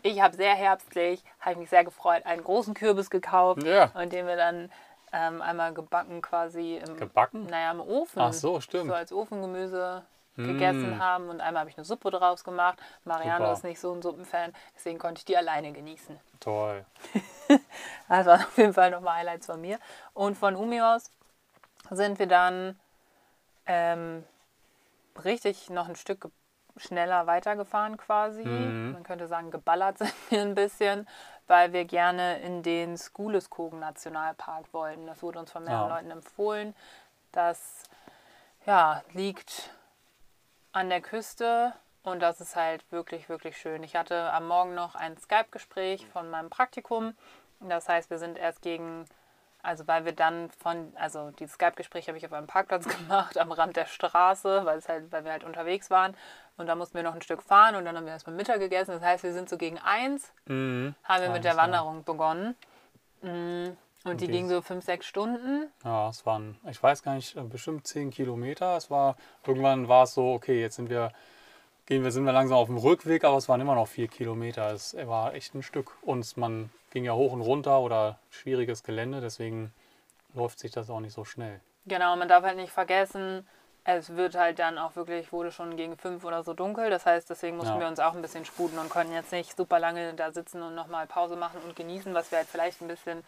Ich 0.02 0.20
habe 0.20 0.36
sehr 0.36 0.54
herbstlich, 0.54 1.22
habe 1.40 1.60
mich 1.60 1.70
sehr 1.70 1.84
gefreut, 1.84 2.26
einen 2.26 2.42
großen 2.42 2.74
Kürbis 2.74 3.10
gekauft 3.10 3.62
Ja. 3.62 3.90
und 3.94 4.12
den 4.12 4.26
wir 4.26 4.36
dann 4.36 4.70
ähm, 5.14 5.40
einmal 5.40 5.72
gebacken 5.72 6.20
quasi 6.20 6.76
im, 6.76 6.96
Gebacken? 6.96 7.46
naja, 7.46 7.70
im 7.70 7.80
Ofen. 7.80 8.20
Ach 8.20 8.32
so, 8.32 8.60
stimmt. 8.60 8.88
So 8.88 8.94
als 8.94 9.12
Ofengemüse 9.12 10.04
gegessen 10.36 10.96
Mm. 10.96 10.98
haben 10.98 11.28
und 11.28 11.40
einmal 11.40 11.60
habe 11.60 11.70
ich 11.70 11.76
eine 11.78 11.84
Suppe 11.84 12.10
draus 12.10 12.42
gemacht. 12.42 12.76
Mariano 13.04 13.44
Super. 13.44 13.52
ist 13.52 13.62
nicht 13.62 13.78
so 13.78 13.92
ein 13.94 14.02
Suppenfan, 14.02 14.52
deswegen 14.74 14.98
konnte 14.98 15.20
ich 15.20 15.24
die 15.24 15.36
alleine 15.36 15.72
genießen. 15.72 16.18
Toll. 16.40 16.84
Das 18.08 18.26
waren 18.26 18.40
auf 18.40 18.58
jeden 18.58 18.74
Fall 18.74 18.90
nochmal 18.90 19.18
Highlights 19.18 19.46
von 19.46 19.60
mir. 19.60 19.78
Und 20.12 20.36
von 20.36 20.56
Umi 20.56 20.80
aus 20.80 21.10
sind 21.90 22.18
wir 22.18 22.26
dann 22.26 22.78
ähm, 23.66 24.24
richtig 25.24 25.70
noch 25.70 25.88
ein 25.88 25.96
Stück 25.96 26.22
ge- 26.22 26.30
schneller 26.76 27.26
weitergefahren 27.26 27.96
quasi. 27.96 28.44
Mhm. 28.44 28.92
Man 28.92 29.02
könnte 29.02 29.26
sagen, 29.26 29.50
geballert 29.50 29.98
sind 29.98 30.14
wir 30.30 30.42
ein 30.42 30.54
bisschen, 30.54 31.08
weil 31.46 31.72
wir 31.72 31.84
gerne 31.84 32.40
in 32.40 32.62
den 32.62 32.96
Skuleskogen 32.96 33.78
Nationalpark 33.80 34.72
wollten. 34.72 35.06
Das 35.06 35.22
wurde 35.22 35.38
uns 35.38 35.52
von 35.52 35.64
mehreren 35.64 35.88
Ja. 35.88 35.96
Leuten 35.96 36.10
empfohlen. 36.10 36.74
Das 37.32 37.84
ja, 38.66 39.02
liegt 39.12 39.70
an 40.72 40.88
der 40.88 41.00
Küste 41.00 41.72
und 42.02 42.20
das 42.20 42.40
ist 42.40 42.56
halt 42.56 42.84
wirklich, 42.90 43.28
wirklich 43.28 43.56
schön. 43.56 43.82
Ich 43.82 43.96
hatte 43.96 44.32
am 44.32 44.46
Morgen 44.48 44.74
noch 44.74 44.94
ein 44.94 45.16
Skype-Gespräch 45.16 46.06
von 46.08 46.30
meinem 46.30 46.50
Praktikum. 46.50 47.16
Das 47.60 47.88
heißt, 47.88 48.10
wir 48.10 48.18
sind 48.18 48.38
erst 48.38 48.62
gegen, 48.62 49.06
also 49.64 49.86
weil 49.88 50.04
wir 50.04 50.12
dann 50.12 50.50
von, 50.62 50.92
also 50.96 51.30
dieses 51.32 51.54
Skype-Gespräch 51.54 52.06
habe 52.08 52.18
ich 52.18 52.24
auf 52.26 52.32
einem 52.32 52.46
Parkplatz 52.46 52.86
gemacht, 52.98 53.36
am 53.38 53.50
Rand 53.52 53.76
der 53.76 53.86
Straße, 53.86 54.64
weil 54.64 54.78
es 54.78 54.88
halt, 54.88 55.10
weil 55.10 55.24
wir 55.24 55.32
halt 55.32 55.44
unterwegs 55.44 55.90
waren. 55.90 56.16
Und 56.56 56.66
da 56.68 56.74
mussten 56.76 56.94
wir 56.94 57.02
noch 57.02 57.14
ein 57.14 57.22
Stück 57.22 57.42
fahren 57.42 57.74
und 57.74 57.84
dann 57.84 57.96
haben 57.96 58.04
wir 58.06 58.12
erstmal 58.12 58.36
Mittag 58.36 58.60
gegessen. 58.60 58.92
Das 58.92 59.02
heißt, 59.02 59.24
wir 59.24 59.32
sind 59.32 59.48
so 59.48 59.56
gegen 59.56 59.78
eins, 59.78 60.32
Mhm. 60.46 60.94
haben 61.02 61.22
wir 61.22 61.30
mit 61.30 61.42
der. 61.44 61.56
Wanderung 61.56 62.04
begonnen. 62.04 62.54
Mm, 63.22 63.70
Und 64.04 64.20
die 64.20 64.26
die 64.26 64.32
ging 64.32 64.48
so 64.48 64.60
fünf, 64.62 64.84
sechs 64.84 65.06
Stunden. 65.06 65.70
Ja, 65.82 66.10
es 66.10 66.24
waren, 66.26 66.58
ich 66.70 66.80
weiß 66.82 67.02
gar 67.02 67.14
nicht, 67.14 67.34
bestimmt 67.48 67.86
10 67.86 68.10
Kilometer. 68.10 68.76
Es 68.76 68.90
war, 68.90 69.16
irgendwann 69.46 69.88
war 69.88 70.04
es 70.04 70.14
so, 70.14 70.32
okay, 70.34 70.60
jetzt 70.60 70.76
sind 70.76 70.90
wir, 70.90 71.10
gehen 71.86 72.04
wir, 72.04 72.12
sind 72.12 72.24
wir 72.24 72.32
langsam 72.32 72.58
auf 72.58 72.66
dem 72.68 72.76
Rückweg, 72.76 73.24
aber 73.24 73.36
es 73.38 73.48
waren 73.48 73.60
immer 73.60 73.74
noch 73.74 73.88
vier 73.88 74.08
Kilometer. 74.08 74.70
Es 74.72 74.94
war 75.06 75.32
echt 75.34 75.54
ein 75.54 75.62
Stück. 75.62 75.96
Und 76.02 76.36
man 76.36 76.70
ging 76.94 77.04
ja 77.04 77.12
hoch 77.12 77.32
und 77.32 77.42
runter 77.42 77.80
oder 77.80 78.18
schwieriges 78.30 78.82
Gelände, 78.84 79.20
deswegen 79.20 79.74
läuft 80.32 80.58
sich 80.60 80.70
das 80.70 80.88
auch 80.88 81.00
nicht 81.00 81.12
so 81.12 81.24
schnell. 81.24 81.60
Genau, 81.86 82.16
man 82.16 82.28
darf 82.28 82.44
halt 82.44 82.56
nicht 82.56 82.72
vergessen, 82.72 83.46
es 83.82 84.16
wird 84.16 84.34
halt 84.36 84.58
dann 84.58 84.78
auch 84.78 84.96
wirklich, 84.96 85.30
wurde 85.32 85.50
schon 85.52 85.76
gegen 85.76 85.98
fünf 85.98 86.24
oder 86.24 86.42
so 86.42 86.54
dunkel. 86.54 86.88
Das 86.88 87.04
heißt, 87.04 87.28
deswegen 87.28 87.58
mussten 87.58 87.74
Ja. 87.74 87.80
wir 87.80 87.88
uns 87.88 88.00
auch 88.00 88.14
ein 88.14 88.22
bisschen 88.22 88.46
sputen 88.46 88.78
und 88.78 88.88
konnten 88.88 89.12
jetzt 89.12 89.32
nicht 89.32 89.54
super 89.56 89.78
lange 89.78 90.14
da 90.14 90.30
sitzen 90.32 90.62
und 90.62 90.74
nochmal 90.74 91.06
Pause 91.06 91.36
machen 91.36 91.60
und 91.66 91.76
genießen, 91.76 92.14
was 92.14 92.30
wir 92.30 92.38
halt 92.38 92.48
vielleicht 92.48 92.80
ein 92.80 92.88
bisschen 92.88 93.22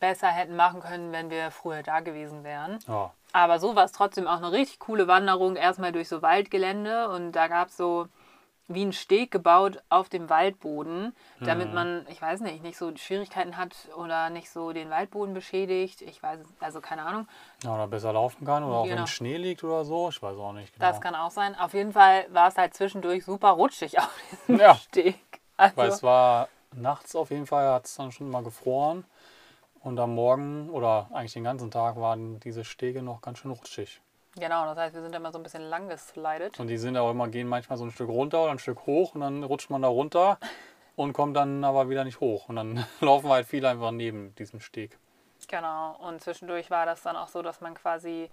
besser 0.00 0.28
hätten 0.28 0.56
machen 0.56 0.80
können, 0.80 1.12
wenn 1.12 1.30
wir 1.30 1.50
früher 1.50 1.82
da 1.82 2.00
gewesen 2.00 2.44
wären. 2.44 2.78
Ja, 2.88 3.12
Aber 3.32 3.60
so 3.60 3.76
war 3.76 3.84
es 3.84 3.92
trotzdem 3.92 4.26
auch 4.26 4.38
eine 4.38 4.52
richtig 4.52 4.78
coole 4.80 5.06
Wanderung, 5.06 5.54
erstmal 5.54 5.92
durch 5.92 6.08
so 6.08 6.22
Waldgelände 6.22 7.08
und 7.10 7.32
da 7.32 7.46
gab 7.48 7.68
es 7.68 7.76
so 7.76 8.08
wie 8.70 8.84
ein 8.84 8.92
Steg 8.92 9.30
gebaut 9.30 9.82
auf 9.88 10.08
dem 10.10 10.28
Waldboden, 10.28 11.14
damit 11.40 11.72
man, 11.72 12.06
ich 12.10 12.20
weiß 12.20 12.40
nicht, 12.40 12.62
nicht 12.62 12.76
so 12.76 12.94
Schwierigkeiten 12.96 13.56
hat 13.56 13.74
oder 13.96 14.28
nicht 14.28 14.50
so 14.50 14.72
den 14.72 14.90
Waldboden 14.90 15.32
beschädigt. 15.32 16.02
Ich 16.02 16.22
weiß, 16.22 16.40
es- 16.40 16.52
also 16.60 16.80
keine 16.82 17.02
Ahnung. 17.04 17.26
ja 17.64 17.74
oder 17.74 17.88
besser 17.88 18.12
laufen 18.12 18.44
kann 18.44 18.62
oder 18.62 18.76
auch 18.76 18.84
Genau. 18.84 18.98
wenn 19.00 19.06
Schnee 19.06 19.38
liegt 19.38 19.64
oder 19.64 19.84
so. 19.86 20.10
Ich 20.10 20.22
weiß 20.22 20.36
auch 20.36 20.52
nicht 20.52 20.74
genau. 20.74 20.86
Das 20.86 21.00
kann 21.00 21.14
auch 21.14 21.30
sein. 21.30 21.58
Auf 21.58 21.72
jeden 21.72 21.92
Fall 21.94 22.26
war 22.30 22.48
es 22.48 22.56
halt 22.56 22.74
zwischendurch 22.74 23.24
super 23.24 23.50
rutschig 23.52 23.98
auf 23.98 24.10
diesem 24.30 24.60
Ja. 24.60 24.74
Steg. 24.74 25.18
Weil 25.56 25.88
es 25.88 25.94
Also, 25.94 26.06
war 26.06 26.48
nachts 26.72 27.16
auf 27.16 27.30
jeden 27.30 27.46
Fall, 27.46 27.68
hat 27.72 27.86
es 27.86 27.94
dann 27.94 28.12
schon 28.12 28.30
mal 28.30 28.42
gefroren. 28.42 29.04
Und 29.80 29.98
am 29.98 30.14
Morgen 30.14 30.68
oder 30.70 31.08
eigentlich 31.12 31.32
den 31.32 31.44
ganzen 31.44 31.70
Tag 31.70 31.96
waren 31.96 32.38
diese 32.40 32.64
Stege 32.64 33.02
noch 33.02 33.22
ganz 33.22 33.38
schön 33.38 33.50
rutschig. 33.52 34.00
Genau, 34.38 34.66
das 34.66 34.78
heißt, 34.78 34.94
wir 34.94 35.02
sind 35.02 35.14
immer 35.14 35.32
so 35.32 35.38
ein 35.38 35.42
bisschen 35.42 35.62
lang 35.62 35.88
geslidet. 35.88 36.58
Und 36.58 36.68
die 36.68 36.78
sind 36.78 36.96
auch 36.96 37.10
immer, 37.10 37.28
gehen 37.28 37.48
manchmal 37.48 37.78
so 37.78 37.84
ein 37.84 37.90
Stück 37.90 38.08
runter 38.08 38.42
oder 38.42 38.52
ein 38.52 38.58
Stück 38.58 38.86
hoch 38.86 39.14
und 39.14 39.20
dann 39.20 39.42
rutscht 39.44 39.70
man 39.70 39.82
da 39.82 39.88
runter 39.88 40.38
und 40.96 41.12
kommt 41.12 41.36
dann 41.36 41.64
aber 41.64 41.88
wieder 41.88 42.04
nicht 42.04 42.20
hoch. 42.20 42.48
Und 42.48 42.56
dann 42.56 42.86
laufen 43.00 43.28
halt 43.30 43.46
viele 43.46 43.68
einfach 43.68 43.90
neben 43.90 44.34
diesem 44.36 44.60
Steg. 44.60 44.98
Genau. 45.46 45.96
Und 46.00 46.22
zwischendurch 46.22 46.70
war 46.70 46.86
das 46.86 47.02
dann 47.02 47.16
auch 47.16 47.28
so, 47.28 47.42
dass 47.42 47.60
man 47.60 47.74
quasi 47.74 48.30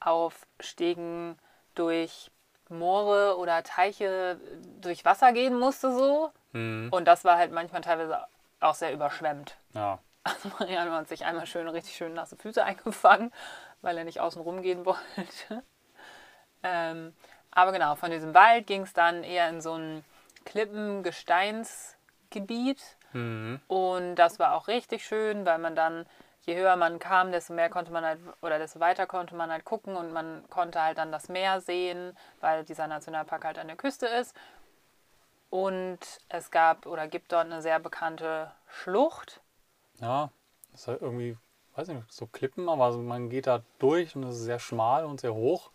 auf 0.00 0.46
Stegen 0.60 1.38
durch 1.74 2.30
Moore 2.68 3.36
oder 3.38 3.62
Teiche 3.62 4.40
durch 4.80 5.04
Wasser 5.04 5.32
gehen 5.32 5.58
musste 5.58 5.92
so. 5.92 6.30
Mhm. 6.52 6.88
Und 6.90 7.06
das 7.06 7.24
war 7.24 7.36
halt 7.36 7.52
manchmal 7.52 7.82
teilweise 7.82 8.24
auch 8.60 8.74
sehr 8.74 8.92
überschwemmt. 8.92 9.56
Ja, 9.74 9.98
Also 10.26 10.48
Marianne 10.58 10.90
hat 10.92 11.08
sich 11.08 11.24
einmal 11.24 11.46
schön, 11.46 11.68
richtig 11.68 11.96
schön 11.96 12.14
nasse 12.14 12.36
Füße 12.36 12.62
eingefangen, 12.64 13.32
weil 13.82 13.98
er 13.98 14.04
nicht 14.04 14.20
außen 14.20 14.42
rum 14.42 14.62
gehen 14.62 14.86
wollte. 14.86 15.62
Ähm, 16.62 17.14
aber 17.50 17.72
genau, 17.72 17.94
von 17.94 18.10
diesem 18.10 18.34
Wald 18.34 18.66
ging 18.66 18.82
es 18.82 18.92
dann 18.92 19.24
eher 19.24 19.48
in 19.48 19.60
so 19.60 19.74
ein 19.74 20.04
Klippen-Gesteinsgebiet. 20.44 22.96
Mhm. 23.12 23.60
Und 23.66 24.16
das 24.16 24.38
war 24.38 24.54
auch 24.54 24.68
richtig 24.68 25.06
schön, 25.06 25.46
weil 25.46 25.58
man 25.58 25.74
dann, 25.74 26.06
je 26.42 26.56
höher 26.56 26.76
man 26.76 26.98
kam, 26.98 27.32
desto 27.32 27.54
mehr 27.54 27.70
konnte 27.70 27.92
man 27.92 28.04
halt, 28.04 28.20
oder 28.42 28.58
desto 28.58 28.80
weiter 28.80 29.06
konnte 29.06 29.34
man 29.34 29.50
halt 29.50 29.64
gucken 29.64 29.96
und 29.96 30.12
man 30.12 30.44
konnte 30.50 30.82
halt 30.82 30.98
dann 30.98 31.12
das 31.12 31.28
Meer 31.28 31.60
sehen, 31.60 32.16
weil 32.40 32.64
dieser 32.64 32.86
Nationalpark 32.86 33.44
halt 33.44 33.58
an 33.58 33.68
der 33.68 33.76
Küste 33.76 34.06
ist. 34.06 34.34
Und 35.48 36.00
es 36.28 36.50
gab 36.50 36.86
oder 36.86 37.06
gibt 37.06 37.32
dort 37.32 37.46
eine 37.46 37.62
sehr 37.62 37.78
bekannte 37.78 38.50
Schlucht. 38.68 39.40
Ja, 40.00 40.30
das 40.72 40.82
ist 40.82 40.88
halt 40.88 41.00
irgendwie, 41.00 41.38
weiß 41.76 41.88
nicht, 41.88 42.10
so 42.12 42.26
Klippen, 42.26 42.68
aber 42.68 42.92
so, 42.92 42.98
man 42.98 43.28
geht 43.30 43.46
da 43.46 43.62
durch 43.78 44.16
und 44.16 44.22
es 44.24 44.36
ist 44.36 44.44
sehr 44.44 44.58
schmal 44.58 45.04
und 45.04 45.20
sehr 45.20 45.34
hoch. 45.34 45.70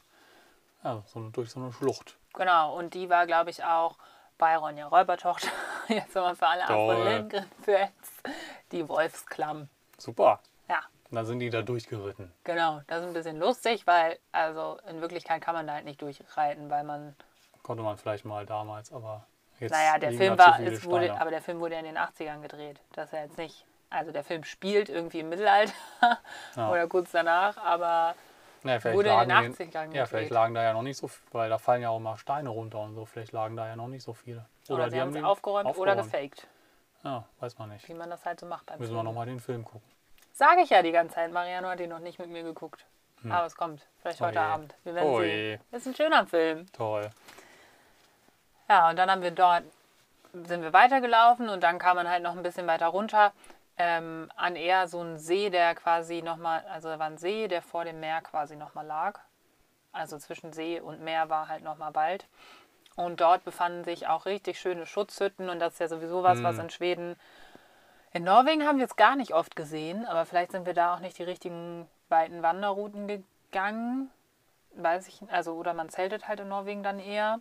Ja, 0.83 1.03
so 1.05 1.19
durch 1.29 1.51
so 1.51 1.59
eine 1.59 1.71
Schlucht. 1.71 2.17
Genau, 2.33 2.75
und 2.77 2.93
die 2.93 3.09
war, 3.09 3.27
glaube 3.27 3.49
ich, 3.51 3.63
auch 3.63 3.97
bei 4.37 4.57
Ronja 4.57 4.87
Räubertochter, 4.87 5.49
jetzt 5.87 6.15
nochmal 6.15 6.35
für 6.35 6.47
alle 6.47 6.65
Toll. 6.65 7.03
Lindgren-Fans, 7.03 7.91
die 8.71 8.87
Wolfsklamm. 8.87 9.69
Super. 9.97 10.39
Ja, 10.67 10.79
Und 11.09 11.15
dann 11.15 11.25
sind 11.25 11.39
die 11.39 11.49
da 11.51 11.61
durchgeritten. 11.61 12.31
genau. 12.43 12.81
Das 12.87 13.01
ist 13.01 13.07
ein 13.07 13.13
bisschen 13.13 13.37
lustig, 13.37 13.85
weil, 13.85 14.17
also 14.31 14.79
in 14.89 15.01
Wirklichkeit 15.01 15.41
kann 15.43 15.53
man 15.53 15.67
da 15.67 15.73
halt 15.73 15.85
nicht 15.85 16.01
durchreiten, 16.01 16.69
weil 16.71 16.83
man, 16.83 17.15
Konnte 17.61 17.83
man 17.83 17.97
vielleicht 17.97 18.25
mal 18.25 18.45
damals, 18.47 18.91
aber 18.91 19.27
jetzt. 19.59 19.71
naja, 19.71 19.99
der 19.99 20.13
Film 20.13 20.35
war, 20.39 20.59
es 20.61 20.83
wurde, 20.85 21.19
aber 21.21 21.29
der 21.29 21.41
Film 21.43 21.59
wurde 21.59 21.75
ja 21.75 21.79
in 21.81 21.85
den 21.85 21.97
80ern 21.97 22.41
gedreht. 22.41 22.79
Das 22.93 23.07
ist 23.07 23.13
ja 23.13 23.19
jetzt 23.25 23.37
nicht, 23.37 23.65
also 23.91 24.11
der 24.11 24.23
Film 24.23 24.43
spielt 24.43 24.89
irgendwie 24.89 25.19
im 25.19 25.29
Mittelalter 25.29 25.73
Ja. 26.55 26.69
oder 26.71 26.87
kurz 26.87 27.11
danach, 27.11 27.57
aber 27.57 28.15
Ja, 28.63 28.79
vielleicht 28.79 28.97
wurde 28.97 29.09
in 29.09 29.19
den 29.19 29.29
lagen 29.29 29.53
80ern 29.53 29.73
Ja, 29.73 29.85
gedreht. 29.85 30.07
vielleicht 30.07 30.31
lagen 30.31 30.53
da 30.55 30.63
ja 30.63 30.73
noch 30.73 30.81
nicht 30.81 30.97
so 30.97 31.07
viel, 31.07 31.23
weil 31.31 31.49
da 31.49 31.57
fallen 31.59 31.81
ja 31.83 31.89
auch 31.89 31.99
mal 31.99 32.17
Steine 32.17 32.49
runter 32.49 32.79
und 32.79 32.95
so. 32.95 33.05
Vielleicht 33.05 33.31
lagen 33.31 33.55
da 33.55 33.67
ja 33.67 33.75
noch 33.75 33.87
nicht 33.87 34.03
so 34.03 34.13
viele. 34.13 34.45
oder, 34.69 34.89
sie 34.89 34.99
haben 34.99 35.09
es 35.09 35.15
die 35.15 35.21
aufgeräumt, 35.23 35.65
oder 35.77 35.91
aufgeräumt. 35.91 36.11
gefaked, 36.11 36.47
Ja, 37.03 37.25
weiß 37.39 37.57
man 37.59 37.69
nicht. 37.69 37.87
wie 37.87 37.93
man 37.93 38.09
das 38.09 38.25
halt 38.25 38.39
so 38.39 38.45
macht 38.47 38.65
beim 38.65 38.79
Müssen 38.79 38.91
wir 38.93 38.97
Film. 38.97 39.05
nochmal 39.05 39.25
den 39.27 39.39
Film 39.39 39.63
gucken. 39.63 39.87
Sage 40.33 40.61
ich 40.61 40.69
ja 40.71 40.81
die 40.81 40.91
ganze 40.91 41.15
Zeit. 41.15 41.31
Mariano 41.31 41.67
hat 41.67 41.79
ihn 41.81 41.89
noch 41.89 41.99
nicht 41.99 42.17
mit 42.17 42.29
mir 42.29 42.41
geguckt. 42.43 42.85
Aber 43.29 43.45
es 43.45 43.55
kommt. 43.55 43.85
Vielleicht 44.01 44.19
Oh 44.21 44.25
heute 44.25 44.39
je. 44.39 44.45
Abend. 44.45 44.73
Wir 44.83 44.95
werden 44.95 45.07
Oh 45.09 45.19
sehen. 45.19 45.61
Ist 45.69 45.85
ein 45.85 45.93
schöner 45.93 46.25
Film. 46.25 46.65
Toll. 46.71 47.07
Ja, 48.67 48.89
und 48.89 48.95
dann 48.97 49.11
haben 49.11 49.21
wir 49.21 49.29
dort, 49.31 49.63
sind 50.33 50.61
wir 50.63 50.73
weitergelaufen 50.73 51.49
und 51.49 51.61
dann 51.61 51.77
kam 51.77 51.97
man 51.97 52.09
halt 52.09 52.23
noch 52.23 52.35
ein 52.35 52.41
bisschen 52.41 52.65
weiter 52.65 52.87
runter 52.87 53.31
ähm, 53.77 54.31
an 54.35 54.55
eher 54.55 54.87
so 54.87 54.99
einen 54.99 55.17
See, 55.17 55.49
der 55.49 55.75
quasi 55.75 56.21
nochmal, 56.21 56.63
also 56.71 56.89
da 56.89 56.99
war 56.99 57.07
ein 57.07 57.17
See, 57.17 57.47
der 57.47 57.61
vor 57.61 57.85
dem 57.85 57.99
Meer 57.99 58.21
quasi 58.21 58.55
nochmal 58.55 58.85
lag. 58.85 59.19
Also 59.91 60.17
zwischen 60.17 60.53
See 60.53 60.79
und 60.79 61.01
Meer 61.01 61.29
war 61.29 61.47
halt 61.47 61.63
nochmal 61.63 61.95
Wald. 61.95 62.27
Und 62.95 63.21
dort 63.21 63.43
befanden 63.43 63.83
sich 63.83 64.07
auch 64.07 64.25
richtig 64.25 64.59
schöne 64.59 64.85
Schutzhütten 64.85 65.49
und 65.49 65.59
das 65.59 65.73
ist 65.73 65.79
ja 65.79 65.87
sowieso 65.87 66.23
was, 66.23 66.43
was 66.43 66.57
in 66.57 66.69
Schweden. 66.69 67.15
In 68.13 68.23
Norwegen 68.25 68.65
haben 68.65 68.77
wir 68.77 68.85
es 68.85 68.97
gar 68.97 69.15
nicht 69.15 69.33
oft 69.33 69.55
gesehen, 69.55 70.05
aber 70.05 70.25
vielleicht 70.25 70.51
sind 70.51 70.65
wir 70.65 70.73
da 70.73 70.93
auch 70.93 70.99
nicht 70.99 71.17
die 71.17 71.23
richtigen 71.23 71.87
weiten 72.09 72.43
Wanderrouten 72.43 73.07
gegangen. 73.07 74.11
Weiß 74.75 75.07
ich, 75.07 75.21
also 75.31 75.53
oder 75.53 75.73
man 75.73 75.89
zeltet 75.89 76.27
halt 76.27 76.41
in 76.41 76.49
Norwegen 76.49 76.83
dann 76.83 76.99
eher. 76.99 77.39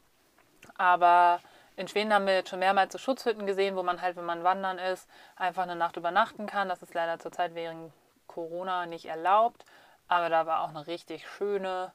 Aber 0.77 1.41
in 1.77 1.89
Schweden 1.89 2.13
haben 2.13 2.27
wir 2.27 2.35
jetzt 2.35 2.51
schon 2.51 2.59
mehrmals 2.59 2.93
so 2.93 2.99
Schutzhütten 2.99 3.47
gesehen, 3.47 3.77
wo 3.77 3.83
man 3.83 4.03
halt, 4.03 4.17
wenn 4.17 4.25
man 4.25 4.45
wandern 4.45 4.79
ist, 4.79 5.09
einfach 5.37 5.63
eine 5.63 5.77
Nacht 5.77 5.97
übernachten 5.97 6.47
kann. 6.47 6.69
Das 6.69 6.83
ist 6.83 6.95
leider 6.95 7.19
zurzeit 7.19 7.55
wegen 7.55 7.93
Corona 8.27 8.87
nicht 8.87 9.07
erlaubt. 9.07 9.65
Aber 10.09 10.29
da 10.29 10.47
war 10.47 10.63
auch 10.63 10.71
eine 10.71 10.87
richtig 10.87 11.29
schöne 11.29 11.93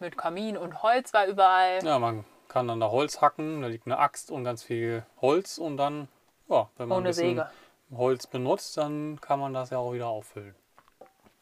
mit 0.00 0.18
Kamin 0.18 0.56
und 0.56 0.82
Holz 0.82 1.14
war 1.14 1.26
überall. 1.26 1.84
Ja, 1.84 1.98
man 1.98 2.24
kann 2.48 2.68
dann 2.68 2.80
da 2.80 2.90
Holz 2.90 3.20
hacken, 3.20 3.62
da 3.62 3.68
liegt 3.68 3.86
eine 3.86 3.98
Axt 3.98 4.30
und 4.30 4.44
ganz 4.44 4.62
viel 4.62 5.04
Holz 5.20 5.58
und 5.58 5.76
dann, 5.76 6.08
ja, 6.48 6.68
wenn 6.76 6.88
man 6.88 6.98
ein 6.98 7.04
bisschen. 7.04 7.42
Holz 7.94 8.26
benutzt, 8.26 8.76
dann 8.76 9.20
kann 9.20 9.38
man 9.38 9.54
das 9.54 9.70
ja 9.70 9.78
auch 9.78 9.92
wieder 9.92 10.08
auffüllen. 10.08 10.54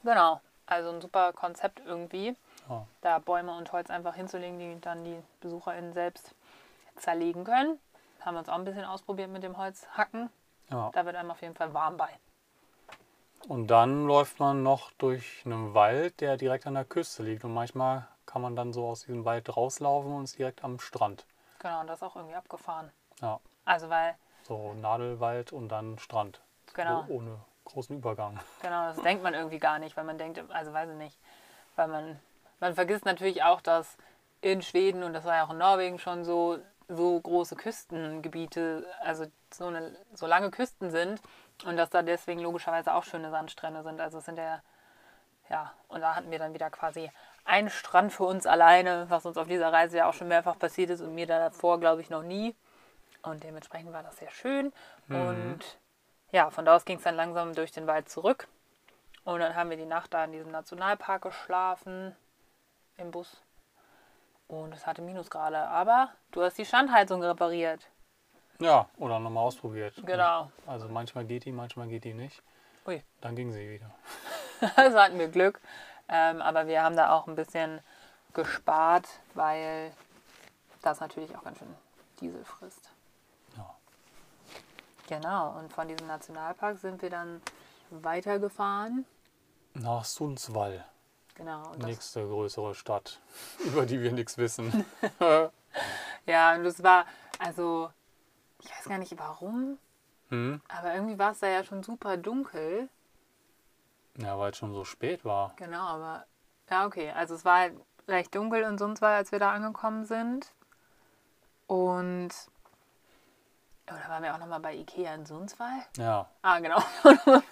Genau. 0.03 0.41
Also 0.67 0.91
ein 0.91 1.01
super 1.01 1.33
Konzept 1.33 1.81
irgendwie. 1.85 2.37
Ja. 2.69 2.87
Da 3.01 3.19
Bäume 3.19 3.57
und 3.57 3.73
Holz 3.73 3.91
einfach 3.91 4.15
hinzulegen, 4.15 4.59
die 4.59 4.81
dann 4.81 5.05
die 5.05 5.17
BesucherInnen 5.41 5.93
selbst 5.93 6.35
zerlegen 6.97 7.45
können. 7.45 7.79
Haben 8.21 8.35
wir 8.35 8.41
uns 8.41 8.49
auch 8.49 8.55
ein 8.55 8.65
bisschen 8.65 8.85
ausprobiert 8.85 9.31
mit 9.31 9.43
dem 9.43 9.57
Holzhacken. 9.59 10.31
Ja. 10.71 10.91
Da 10.93 11.05
wird 11.05 11.17
einem 11.17 11.31
auf 11.31 11.43
jeden 11.43 11.55
Fall 11.55 11.75
warm 11.75 11.97
bei. 11.97 12.09
Und 13.49 13.67
dann 13.69 14.07
läuft 14.07 14.39
man 14.39 14.63
noch 14.63 14.93
durch 14.93 15.43
einen 15.45 15.75
Wald, 15.75 16.21
der 16.21 16.37
direkt 16.37 16.67
an 16.67 16.75
der 16.75 16.85
Küste 16.85 17.25
liegt. 17.25 17.45
Und 17.45 17.53
manchmal 17.53 18.07
kann 18.25 18.41
man 18.41 18.55
dann 18.55 18.73
so 18.73 18.87
aus 18.87 19.01
diesem 19.01 19.25
Wald 19.25 19.55
rauslaufen 19.57 20.13
und 20.13 20.25
ist 20.25 20.39
direkt 20.39 20.63
am 20.63 20.79
Strand. 20.79 21.27
Genau, 21.59 21.81
und 21.81 21.89
das 21.89 21.99
ist 21.99 22.03
auch 22.05 22.17
irgendwie 22.17 22.37
abgefahren. 22.37 22.91
Ja, 23.21 23.41
Also 23.65 23.89
weil, 23.89 24.15
so 24.45 24.75
Nadelwald 24.75 25.53
und 25.53 25.69
dann 25.69 25.99
Strand. 25.99 26.41
Genau. 26.75 27.05
Oh- 27.09 27.15
Ohne 27.15 27.39
großen 27.65 27.97
Übergang. 27.97 28.39
genau, 28.63 28.87
das 28.87 29.03
denkt 29.03 29.23
man 29.23 29.35
irgendwie 29.35 29.59
gar 29.59 29.79
nicht, 29.79 29.97
weil 29.97 30.05
man 30.05 30.19
denkt, 30.19 30.41
also 30.51 30.73
weiß 30.73 30.91
ich 30.91 30.97
nicht, 30.97 31.19
weil 31.77 31.89
man, 31.89 32.21
man 32.61 32.75
vergisst 32.75 33.05
natürlich 33.05 33.43
auch, 33.43 33.61
dass 33.61 33.97
in 34.41 34.63
Schweden 34.63 35.03
und 35.03 35.13
das 35.13 35.25
war 35.25 35.37
ja 35.37 35.45
auch 35.47 35.51
in 35.51 35.59
Norwegen 35.59 35.99
schon 35.99 36.25
so, 36.25 36.59
so 36.97 37.21
große 37.21 37.57
Küstengebiete, 37.57 38.87
also 39.01 39.27
so, 39.53 39.67
eine, 39.67 39.97
so 40.15 40.27
lange 40.27 40.51
Küsten 40.51 40.91
sind 40.91 41.21
und 41.65 41.77
dass 41.77 41.91
da 41.91 42.03
deswegen 42.03 42.41
logischerweise 42.41 42.95
auch 42.95 43.05
schöne 43.05 43.31
Sandstrände 43.31 43.83
sind. 43.83 44.01
Also 44.01 44.19
es 44.19 44.25
sind 44.25 44.39
ja, 44.39 44.63
ja, 45.51 45.73
und 45.89 46.01
da 46.01 46.15
hatten 46.15 46.31
wir 46.31 46.39
dann 46.39 46.55
wieder 46.55 46.71
quasi 46.71 47.11
einen 47.45 47.71
Strand 47.71 48.13
für 48.13 48.25
uns 48.25 48.47
alleine, 48.47 49.07
was 49.09 49.27
uns 49.27 49.37
auf 49.37 49.49
dieser 49.49 49.73
Reise 49.73 49.99
ja 49.99 50.09
auch 50.09 50.15
schon 50.15 50.29
mehrfach 50.29 50.59
passiert 50.59 50.91
ist 50.91 51.01
und 51.01 51.15
mir 51.15 51.27
davor, 51.27 51.81
glaube 51.81 52.01
ich, 52.01 52.11
noch 52.11 52.23
nie. 52.23 52.55
Und 53.23 53.45
dementsprechend 53.45 53.93
war 53.93 54.03
das 54.03 54.17
sehr 54.17 54.31
schön. 54.31 54.73
Und 55.09 55.61
ja, 56.33 56.51
von 56.51 56.65
da 56.65 56.75
aus 56.75 56.85
ging 56.85 56.99
es 56.99 57.05
dann 57.05 57.17
langsam 57.17 57.55
durch 57.55 57.73
den 57.73 57.87
Wald 57.87 58.09
zurück. 58.09 58.49
Und 59.25 59.41
dann 59.41 59.55
haben 59.55 59.71
wir 59.71 59.77
die 59.77 59.87
Nacht 59.87 60.13
da 60.15 60.25
in 60.25 60.33
diesem 60.33 60.51
Nationalpark 60.51 61.23
geschlafen, 61.23 62.17
im 62.97 63.11
Bus. 63.11 63.41
Und 64.53 64.75
es 64.75 64.87
hatte 64.87 65.01
Minusgrade. 65.01 65.57
Aber 65.57 66.11
du 66.31 66.43
hast 66.43 66.59
die 66.59 66.67
Standheizung 66.67 67.23
repariert. 67.23 67.89
Ja, 68.61 68.87
oder 68.99 69.19
nochmal 69.19 69.45
ausprobiert. 69.45 69.95
Genau. 70.05 70.53
Also 70.67 70.89
manchmal 70.89 71.25
geht 71.25 71.47
die, 71.47 71.53
manchmal 71.53 71.89
geht 71.89 72.05
die 72.05 72.13
nicht. 72.13 72.43
Ui, 72.87 73.03
Dann 73.23 73.35
ging 73.35 73.51
sie 73.51 73.71
wieder. 73.71 73.91
also 74.77 74.99
hatten 74.99 75.19
wir 75.19 75.29
Glück. 75.29 75.59
Ähm, 76.07 76.43
aber 76.43 76.67
wir 76.67 76.83
haben 76.83 76.97
da 76.97 77.13
auch 77.13 77.27
ein 77.29 77.35
bisschen 77.35 77.81
gespart, 78.35 79.09
weil 79.33 79.91
das 80.83 81.01
natürlich 81.01 81.35
auch 81.35 81.45
ganz 81.45 81.59
schön 81.59 81.75
Diesel 82.21 82.45
frisst. 82.45 82.91
Ja. 83.57 83.75
Genau, 85.09 85.59
und 85.59 85.73
von 85.73 85.89
diesem 85.89 86.07
Nationalpark 86.07 86.77
sind 86.77 87.01
wir 87.01 87.09
dann 87.09 87.41
weitergefahren. 87.89 89.07
Nach 89.75 90.05
Sundsvall, 90.05 90.85
Genau. 91.35 91.71
Und 91.71 91.83
das, 91.83 91.89
nächste 91.89 92.27
größere 92.27 92.75
Stadt, 92.75 93.21
über 93.65 93.87
die 93.87 94.01
wir 94.01 94.13
nichts 94.13 94.39
wissen. 94.39 94.85
ja, 96.27 96.55
und 96.55 96.65
das 96.65 96.83
war, 96.83 97.07
also, 97.39 97.91
ich 98.61 98.71
weiß 98.71 98.85
gar 98.85 98.99
nicht 98.99 99.19
warum, 99.19 99.79
hm? 100.29 100.61
aber 100.69 100.95
irgendwie 100.95 101.19
war 101.19 101.33
es 101.33 101.41
da 101.41 101.49
ja 101.49 101.65
schon 101.65 101.83
super 101.83 102.17
dunkel. 102.17 102.89
Ja, 104.19 104.39
weil 104.39 104.51
es 104.51 104.59
schon 104.59 104.75
so 104.75 104.85
spät 104.85 105.25
war. 105.25 105.55
Genau, 105.57 105.83
aber 105.83 106.27
ja, 106.71 106.87
okay. 106.87 107.11
Also 107.11 107.35
es 107.35 107.45
war 107.45 107.59
halt 107.59 107.75
recht 108.09 108.35
dunkel 108.35 108.63
in 108.63 108.79
Sundsvall, 108.79 109.15
als 109.15 109.33
wir 109.33 109.39
da 109.39 109.53
angekommen 109.53 110.05
sind. 110.05 110.53
Und 111.67 112.31
oh, 113.91 113.95
da 114.03 114.09
waren 114.11 114.23
wir 114.23 114.35
auch 114.35 114.39
nochmal 114.39 114.61
bei 114.61 114.75
Ikea 114.75 115.15
in 115.15 115.27
Sundsvall. 115.27 115.83
Ja, 115.97 116.29
Ah, 116.43 116.59
genau. 116.61 116.79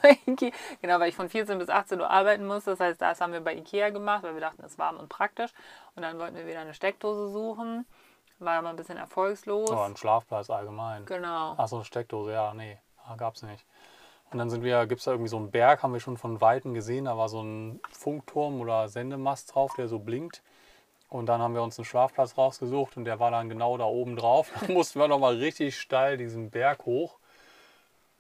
Genau, 0.81 0.99
weil 1.01 1.09
ich 1.09 1.17
von 1.17 1.29
14 1.29 1.59
bis 1.59 1.69
18 1.69 2.01
Uhr 2.01 2.11
arbeiten 2.11 2.47
musste. 2.47 2.71
Das 2.71 2.81
heißt, 2.81 3.01
das 3.01 3.21
haben 3.21 3.33
wir 3.33 3.41
bei 3.41 3.55
Ikea 3.55 3.91
gemacht, 3.91 4.23
weil 4.23 4.35
wir 4.35 4.41
dachten, 4.41 4.63
es 4.65 4.73
ist 4.73 4.79
warm 4.79 4.97
und 4.97 5.09
praktisch. 5.09 5.51
Und 5.95 6.03
dann 6.03 6.19
wollten 6.19 6.37
wir 6.37 6.47
wieder 6.47 6.61
eine 6.61 6.75
Steckdose 6.75 7.31
suchen. 7.31 7.87
War 8.39 8.59
aber 8.59 8.71
ein 8.71 8.77
bisschen 8.77 8.97
erfolgslos. 8.97 9.71
aber 9.71 9.85
ein 9.85 9.97
Schlafplatz 9.97 10.49
allgemein. 10.49 11.05
Genau. 11.05 11.53
Achso, 11.59 11.83
Steckdose, 11.85 12.33
ja, 12.33 12.55
nee, 12.55 12.79
ah, 13.07 13.15
gab's 13.17 13.43
nicht. 13.43 13.67
Und 14.33 14.39
dann 14.39 14.49
sind 14.49 14.63
wir, 14.63 14.87
gibt 14.87 15.01
es 15.01 15.05
da 15.05 15.11
irgendwie 15.11 15.29
so 15.29 15.37
einen 15.37 15.51
Berg, 15.51 15.83
haben 15.83 15.93
wir 15.93 16.01
schon 16.01 16.17
von 16.17 16.41
Weitem 16.41 16.73
gesehen, 16.73 17.05
da 17.07 17.19
war 17.19 17.29
so 17.29 17.43
ein 17.43 17.81
Funkturm 17.91 18.61
oder 18.61 18.89
Sendemast 18.89 19.55
drauf, 19.55 19.75
der 19.77 19.89
so 19.89 19.99
blinkt. 19.99 20.43
Und 21.11 21.27
dann 21.27 21.43
haben 21.43 21.55
wir 21.55 21.63
uns 21.63 21.77
einen 21.77 21.85
Schlafplatz 21.85 22.39
rausgesucht 22.39 22.97
und 22.97 23.05
der 23.05 23.19
war 23.19 23.33
dann 23.33 23.49
genau 23.49 23.77
da 23.77 23.85
oben 23.85 24.15
drauf. 24.17 24.51
Dann 24.61 24.73
mussten 24.75 25.01
wir 25.01 25.09
nochmal 25.09 25.37
richtig 25.37 25.79
steil 25.79 26.17
diesen 26.17 26.51
Berg 26.51 26.87
hoch. 26.87 27.19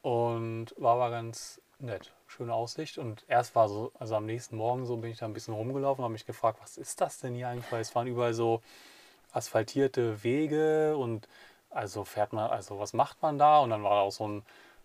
Und 0.03 0.75
war 0.77 0.95
aber 0.97 1.11
ganz 1.11 1.61
nett. 1.79 2.13
Schöne 2.27 2.53
Aussicht. 2.53 2.99
Und 2.99 3.25
erst 3.29 3.55
war 3.55 3.69
so, 3.69 3.93
also 3.99 4.17
am 4.17 4.27
nächsten 4.27 4.57
Morgen 4.57 4.87
so 4.87 4.97
bin 4.97 5.13
ich 5.13 5.19
da 5.19 5.27
ein 5.27 5.33
bisschen 5.33 5.55
rumgelaufen 5.55 6.03
und 6.03 6.05
habe 6.05 6.13
mich 6.13 6.27
gefragt, 6.27 6.59
was 6.61 6.77
ist 6.77 7.01
das 7.01 7.19
denn 7.21 7.35
hier 7.35 7.49
eigentlich? 7.49 7.71
Weil 7.71 7.81
es 7.81 7.95
waren 7.95 8.09
überall 8.09 8.35
so 8.35 8.61
asphaltierte 9.33 10.25
Wege 10.25 10.97
und 10.97 11.29
also 11.71 12.05
fährt 12.05 12.33
man, 12.33 12.51
also 12.51 12.81
was 12.81 12.93
macht 12.93 13.23
man 13.23 13.39
da? 13.39 13.61
Und 13.61 13.71
dann 13.71 13.85
war 13.85 13.91
da 13.91 14.01
auch 14.01 14.13
so 14.13 14.27
ein 14.27 14.43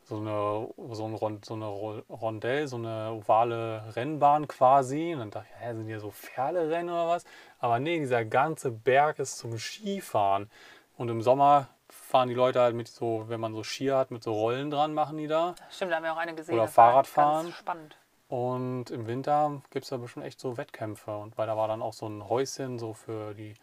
so 0.08 0.18
eine, 0.18 0.94
so 0.96 1.06
ein 1.06 1.14
Rond, 1.16 1.46
so 1.46 1.56
eine 1.56 1.66
Ro- 1.66 2.04
Rondell, 2.10 2.68
so 2.68 2.76
eine 2.78 3.12
ovale 3.12 3.96
Rennbahn 3.96 4.48
quasi. 4.48 5.14
Und 5.14 5.20
dann 5.20 5.32
dachte 5.32 5.48
ich, 5.50 5.66
hä, 5.66 5.74
sind 5.74 5.88
hier 5.88 6.00
so 6.00 6.12
Pferderennen 6.12 6.94
oder 6.94 7.08
was? 7.08 7.26
Aber 7.60 7.80
nee, 7.80 7.98
dieser 8.00 8.24
ganze 8.24 8.72
Berg 8.72 9.20
ist 9.20 9.38
zum 9.38 9.58
Skifahren. 9.58 10.50
Und 10.98 11.10
im 11.10 11.22
Sommer 11.22 11.68
fahren 11.90 12.30
die 12.30 12.36
Leute 12.36 12.62
halt 12.62 12.76
mit 12.76 12.88
so, 12.88 13.26
wenn 13.28 13.40
man 13.40 13.54
so 13.54 13.64
Skier 13.64 13.98
hat, 13.98 14.12
mit 14.12 14.24
so 14.24 14.34
Rollen 14.34 14.70
dran, 14.70 14.94
machen 14.94 15.18
die 15.18 15.28
da. 15.28 15.56
Stimmt, 15.70 15.92
da 15.92 15.98
haben 15.98 16.04
wir 16.04 16.14
auch 16.14 16.18
eine 16.18 16.36
gesehen. 16.36 16.56
Oder 16.56 16.68
Fahrradfahren. 16.68 17.46
Ganz 17.48 17.58
spannend. 17.58 17.98
Und 18.28 18.92
im 18.92 19.08
Winter 19.08 19.62
gibt 19.72 19.84
es 19.84 19.90
da 19.90 19.98
bestimmt 19.98 20.26
echt 20.26 20.40
so 20.40 20.58
Wettkämpfe. 20.58 21.16
Und 21.18 21.38
weil 21.38 21.48
da 21.48 21.58
war 21.58 21.68
dann 21.68 21.82
auch 21.82 21.94
so 21.94 22.08
ein 22.08 22.28
Häuschen 22.30 22.80
so 22.80 22.94
für 22.94 23.34
die 23.34 23.56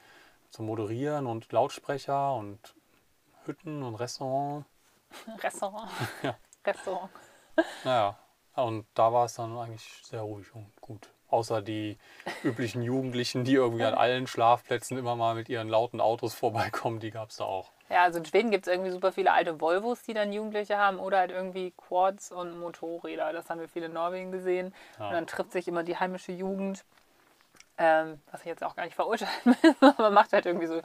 zum 0.51 0.67
Moderieren 0.67 1.27
und 1.27 1.51
Lautsprecher 1.53 2.35
und 2.35 2.75
Hütten 3.45 3.83
und 3.83 3.95
Restaurant. 3.95 4.65
Restaurant. 5.43 5.91
Ja. 6.23 6.37
Restaurant. 6.65 7.11
Naja, 7.85 8.19
und 8.55 8.87
da 8.95 9.13
war 9.13 9.27
es 9.27 9.35
dann 9.35 9.57
eigentlich 9.57 10.01
sehr 10.05 10.21
ruhig 10.21 10.55
und 10.55 10.71
gut. 10.81 11.09
Außer 11.29 11.63
die 11.63 11.97
üblichen 12.45 12.83
Jugendlichen, 12.83 13.45
die 13.45 13.55
irgendwie 13.55 13.85
an 13.85 13.95
allen 13.95 14.27
Schlafplätzen 14.27 14.99
immer 14.99 15.17
mal 15.17 15.35
mit 15.35 15.49
ihren 15.49 15.69
lauten 15.69 16.01
Autos 16.01 16.35
vorbeikommen, 16.35 17.01
die 17.01 17.11
gab 17.11 17.31
es 17.31 17.37
da 17.37 17.45
auch. 17.45 17.71
Ja, 17.89 18.03
also 18.03 18.19
in 18.19 18.27
Schweden 18.27 18.51
gibt 18.51 18.67
es 18.67 18.73
irgendwie 18.73 18.91
super 18.91 19.13
viele 19.13 19.33
alte 19.33 19.61
Volvos, 19.61 20.03
die 20.03 20.13
dann 20.13 20.33
Jugendliche 20.33 20.77
haben 20.77 20.99
oder 20.99 21.19
halt 21.19 21.31
irgendwie 21.31 21.73
Quads 21.73 22.33
und 22.33 22.59
Motorräder. 22.59 23.33
Das 23.33 23.49
haben 23.49 23.61
wir 23.61 23.69
viel 23.69 23.83
in 23.83 23.95
Norwegen 23.95 24.31
gesehen. 24.31 24.75
Ja. 24.99 25.07
Und 25.07 25.13
dann 25.13 25.27
trifft 25.27 25.53
sich 25.53 25.69
immer 25.69 25.85
die 25.85 25.97
heimische 25.97 26.33
Jugend, 26.33 26.85
ähm, 27.79 28.21
was 28.31 28.41
ich 28.43 28.47
jetzt 28.47 28.63
auch 28.63 28.77
gar 28.77 28.85
nicht 28.85 28.95
verurteilen 28.95 29.33
will, 29.45 29.75
aber 29.81 30.05
man 30.05 30.15
macht 30.15 30.33
halt 30.33 30.45
irgendwie 30.45 30.67
so 30.67 30.81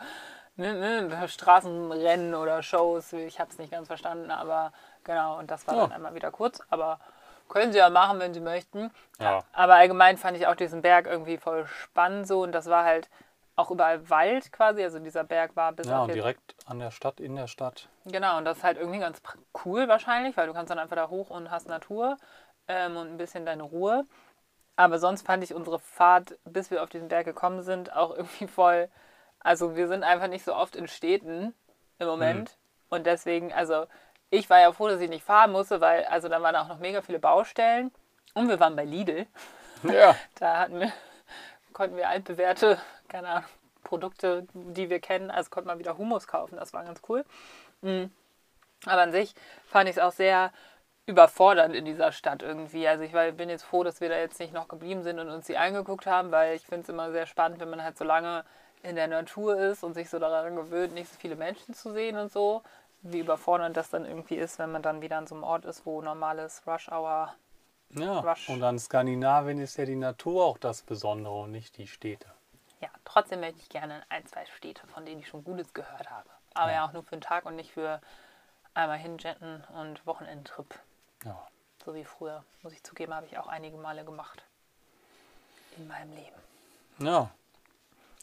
ne, 0.57 1.07
ne, 1.07 1.27
Straßenrennen 1.27 2.35
oder 2.35 2.61
Shows. 2.63 3.13
Ich 3.13 3.39
habe 3.39 3.49
es 3.49 3.57
nicht 3.57 3.71
ganz 3.71 3.87
verstanden, 3.87 4.31
aber 4.31 4.71
genau. 5.03 5.37
Und 5.39 5.49
das 5.49 5.65
war 5.67 5.75
Ja. 5.75 5.81
dann 5.83 5.93
einmal 5.93 6.15
wieder 6.15 6.31
kurz. 6.31 6.61
Aber 6.69 6.99
können 7.47 7.71
sie 7.71 7.77
ja 7.79 7.89
machen, 7.89 8.19
wenn 8.19 8.33
sie 8.33 8.41
möchten. 8.41 8.91
Ja. 9.19 9.43
Aber 9.53 9.75
allgemein 9.75 10.17
fand 10.17 10.37
ich 10.37 10.47
auch 10.47 10.55
diesen 10.55 10.81
Berg 10.81 11.07
irgendwie 11.07 11.37
voll 11.37 11.65
spannend 11.67 12.27
so. 12.27 12.41
Und 12.43 12.51
das 12.51 12.67
war 12.67 12.83
halt 12.83 13.09
auch 13.55 13.71
überall 13.71 14.09
Wald 14.09 14.51
quasi. 14.51 14.83
Also 14.83 14.99
dieser 14.99 15.23
Berg 15.23 15.55
war 15.55 15.71
bis 15.71 15.87
Ja, 15.87 16.01
und 16.03 16.13
direkt 16.13 16.55
an 16.65 16.79
der 16.79 16.91
Stadt, 16.91 17.19
in 17.19 17.35
der 17.35 17.47
Stadt. 17.47 17.87
Genau, 18.05 18.37
und 18.37 18.45
das 18.45 18.57
ist 18.57 18.63
halt 18.63 18.77
irgendwie 18.77 18.99
ganz 18.99 19.21
cool 19.65 19.87
wahrscheinlich, 19.87 20.35
weil 20.37 20.47
du 20.47 20.53
kannst 20.53 20.69
dann 20.71 20.79
einfach 20.79 20.95
da 20.95 21.09
hoch 21.09 21.29
und 21.29 21.49
hast 21.49 21.67
Natur 21.67 22.17
ähm, 22.67 22.97
und 22.97 23.07
ein 23.07 23.17
bisschen 23.17 23.45
deine 23.45 23.63
Ruhe. 23.63 24.03
Aber 24.75 24.99
sonst 24.99 25.25
fand 25.25 25.43
ich 25.43 25.55
unsere 25.55 25.79
Fahrt, 25.79 26.37
bis 26.45 26.69
wir 26.69 26.83
auf 26.83 26.89
diesen 26.89 27.07
Berg 27.07 27.25
gekommen 27.25 27.63
sind, 27.63 27.95
auch 27.95 28.11
irgendwie 28.15 28.47
voll. 28.47 28.89
Also 29.39 29.75
wir 29.75 29.87
sind 29.87 30.03
einfach 30.03 30.27
nicht 30.27 30.43
so 30.43 30.55
oft 30.55 30.75
in 30.75 30.87
Städten 30.87 31.53
im 31.99 32.07
Moment. 32.07 32.57
Und 32.89 33.05
deswegen, 33.05 33.53
also 33.53 33.85
ich 34.29 34.49
war 34.49 34.59
ja 34.59 34.71
froh, 34.71 34.87
dass 34.87 35.01
ich 35.01 35.09
nicht 35.09 35.23
fahren 35.23 35.51
musste, 35.51 35.81
weil 35.81 36.05
also 36.05 36.27
da 36.27 36.41
waren 36.41 36.55
auch 36.55 36.67
noch 36.67 36.79
mega 36.79 37.01
viele 37.01 37.19
Baustellen. 37.19 37.91
Und 38.33 38.49
wir 38.49 38.59
waren 38.59 38.75
bei 38.75 38.85
Lidl. 38.85 39.25
Ja. 39.83 40.15
Da 40.39 40.57
hatten 40.57 40.79
wir, 40.79 40.91
konnten 41.71 41.97
wir 41.97 42.09
altbewährte, 42.09 42.79
keine 43.07 43.27
Ahnung, 43.27 43.49
Produkte, 43.83 44.47
die 44.53 44.89
wir 44.89 44.99
kennen. 44.99 45.29
Also 45.29 45.51
konnten 45.51 45.69
wir 45.69 45.77
wieder 45.77 45.99
Hummus 45.99 46.25
kaufen. 46.25 46.55
Das 46.55 46.73
war 46.73 46.83
ganz 46.83 47.01
cool. 47.07 47.23
Mm. 47.81 48.05
Aber 48.85 49.01
an 49.01 49.11
sich 49.11 49.35
fand 49.67 49.87
ich 49.87 49.97
es 49.97 50.01
auch 50.01 50.11
sehr 50.11 50.51
überfordernd 51.05 51.73
in 51.75 51.85
dieser 51.85 52.11
Stadt 52.11 52.43
irgendwie. 52.43 52.87
Also 52.87 53.03
ich 53.03 53.13
war, 53.13 53.31
bin 53.31 53.49
jetzt 53.49 53.63
froh, 53.63 53.83
dass 53.83 54.01
wir 54.01 54.09
da 54.09 54.17
jetzt 54.17 54.39
nicht 54.39 54.53
noch 54.53 54.67
geblieben 54.67 55.03
sind 55.03 55.19
und 55.19 55.29
uns 55.29 55.45
die 55.45 55.57
angeguckt 55.57 56.05
haben, 56.05 56.31
weil 56.31 56.55
ich 56.55 56.65
finde 56.65 56.81
es 56.81 56.89
immer 56.89 57.11
sehr 57.11 57.27
spannend, 57.27 57.59
wenn 57.59 57.69
man 57.69 57.83
halt 57.83 57.97
so 57.97 58.03
lange 58.03 58.43
in 58.83 58.95
der 58.95 59.07
Natur 59.07 59.57
ist 59.57 59.83
und 59.83 59.93
sich 59.93 60.09
so 60.09 60.19
daran 60.19 60.55
gewöhnt, 60.55 60.93
nicht 60.93 61.11
so 61.11 61.17
viele 61.19 61.35
Menschen 61.35 61.73
zu 61.73 61.91
sehen 61.91 62.17
und 62.17 62.31
so. 62.31 62.61
Wie 63.01 63.19
überfordernd 63.19 63.77
das 63.77 63.89
dann 63.89 64.05
irgendwie 64.05 64.35
ist, 64.35 64.59
wenn 64.59 64.71
man 64.71 64.81
dann 64.81 65.01
wieder 65.01 65.17
an 65.17 65.27
so 65.27 65.35
einem 65.35 65.43
Ort 65.43 65.65
ist, 65.65 65.85
wo 65.85 66.01
normales 66.01 66.63
Rush 66.65 66.89
Hour. 66.89 67.33
ja. 67.91 68.23
Wasch. 68.23 68.49
Und 68.49 68.63
an 68.63 68.79
Skandinavien 68.79 69.59
ist 69.59 69.77
ja 69.77 69.85
die 69.85 69.95
Natur 69.95 70.45
auch 70.45 70.57
das 70.57 70.81
Besondere 70.81 71.33
und 71.33 71.51
nicht 71.51 71.77
die 71.77 71.87
Städte. 71.87 72.27
Ja, 72.81 72.89
trotzdem 73.05 73.39
möchte 73.39 73.59
ich 73.59 73.69
gerne 73.69 73.97
in 73.97 74.03
ein, 74.09 74.25
zwei 74.25 74.45
Städte, 74.45 74.85
von 74.87 75.05
denen 75.05 75.21
ich 75.21 75.27
schon 75.27 75.43
Gutes 75.43 75.73
gehört 75.73 76.09
habe. 76.09 76.29
Aber 76.53 76.71
ja, 76.71 76.77
Ja. 76.77 76.85
auch 76.87 76.93
nur 76.93 77.03
für 77.03 77.13
einen 77.13 77.21
Tag 77.21 77.45
und 77.45 77.55
nicht 77.55 77.71
für 77.71 78.01
einmal 78.73 78.97
hinjetten 78.97 79.63
und 79.75 80.05
Wochenendtrip. 80.05 80.77
Ja. 81.23 81.47
So 81.85 81.93
wie 81.95 82.03
früher, 82.03 82.43
muss 82.63 82.73
ich 82.73 82.83
zugeben, 82.83 83.13
habe 83.13 83.25
ich 83.27 83.37
auch 83.37 83.47
einige 83.47 83.77
Male 83.77 84.03
gemacht. 84.03 84.43
In 85.77 85.87
meinem 85.87 86.11
Leben. 86.13 86.35
Ja. 86.99 87.29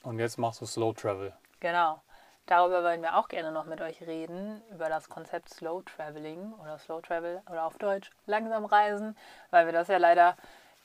Und 0.05 0.19
jetzt 0.19 0.39
machst 0.39 0.61
du 0.61 0.67
Slow 0.67 0.93
Travel. 0.93 1.33
Genau. 1.61 2.01
Darüber 2.47 2.85
wollen 2.85 3.01
wir 3.01 3.17
auch 3.17 3.29
gerne 3.29 3.53
noch 3.53 3.65
mit 3.65 3.81
euch 3.81 4.03
reden, 4.03 4.63
über 4.71 4.91
das 4.91 5.09
Konzept 5.09 5.49
Slow 5.49 5.83
Traveling 5.83 6.53
oder 6.61 6.79
Slow 6.79 7.01
Travel 7.01 7.41
oder 7.51 7.65
auf 7.65 7.79
Deutsch 7.79 8.11
langsam 8.27 8.67
reisen, 8.67 9.17
weil 9.51 9.65
wir 9.65 9.73
das 9.73 9.89
ja 9.89 9.97
leider 9.97 10.37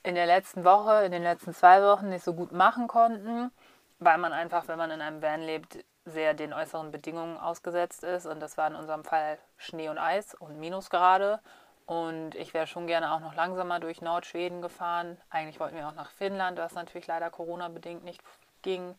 in 0.03 0.15
der 0.15 0.25
letzten 0.25 0.63
Woche, 0.63 1.03
in 1.03 1.11
den 1.11 1.21
letzten 1.23 1.53
zwei 1.53 1.83
Wochen 1.83 2.07
nicht 2.07 2.23
so 2.23 2.33
gut 2.33 2.53
machen 2.53 2.87
konnten, 2.87 3.51
weil 3.99 4.17
man 4.17 4.31
einfach, 4.31 4.69
wenn 4.69 4.77
man 4.77 4.89
in 4.89 5.01
einem 5.01 5.21
Van 5.21 5.41
lebt, 5.41 5.83
sehr 6.05 6.33
den 6.33 6.53
äußeren 6.53 6.91
Bedingungen 6.91 7.37
ausgesetzt 7.37 8.05
ist. 8.05 8.25
Und 8.25 8.39
das 8.39 8.57
war 8.57 8.67
in 8.67 8.75
unserem 8.75 9.03
Fall 9.03 9.37
Schnee 9.57 9.89
und 9.89 9.97
Eis 9.97 10.33
und 10.35 10.61
Minusgrade. 10.61 11.41
Und 11.85 12.35
ich 12.35 12.53
wäre 12.53 12.67
schon 12.67 12.87
gerne 12.87 13.13
auch 13.13 13.19
noch 13.19 13.35
langsamer 13.35 13.81
durch 13.81 14.01
Nordschweden 14.01 14.61
gefahren. 14.61 15.17
Eigentlich 15.29 15.59
wollten 15.59 15.75
wir 15.75 15.89
auch 15.89 15.95
nach 15.95 16.11
Finnland, 16.11 16.57
was 16.57 16.73
natürlich 16.73 17.07
leider 17.07 17.29
Corona-bedingt 17.29 18.05
nicht 18.05 18.21
ging. 18.61 18.95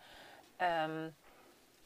Ähm, 0.58 1.14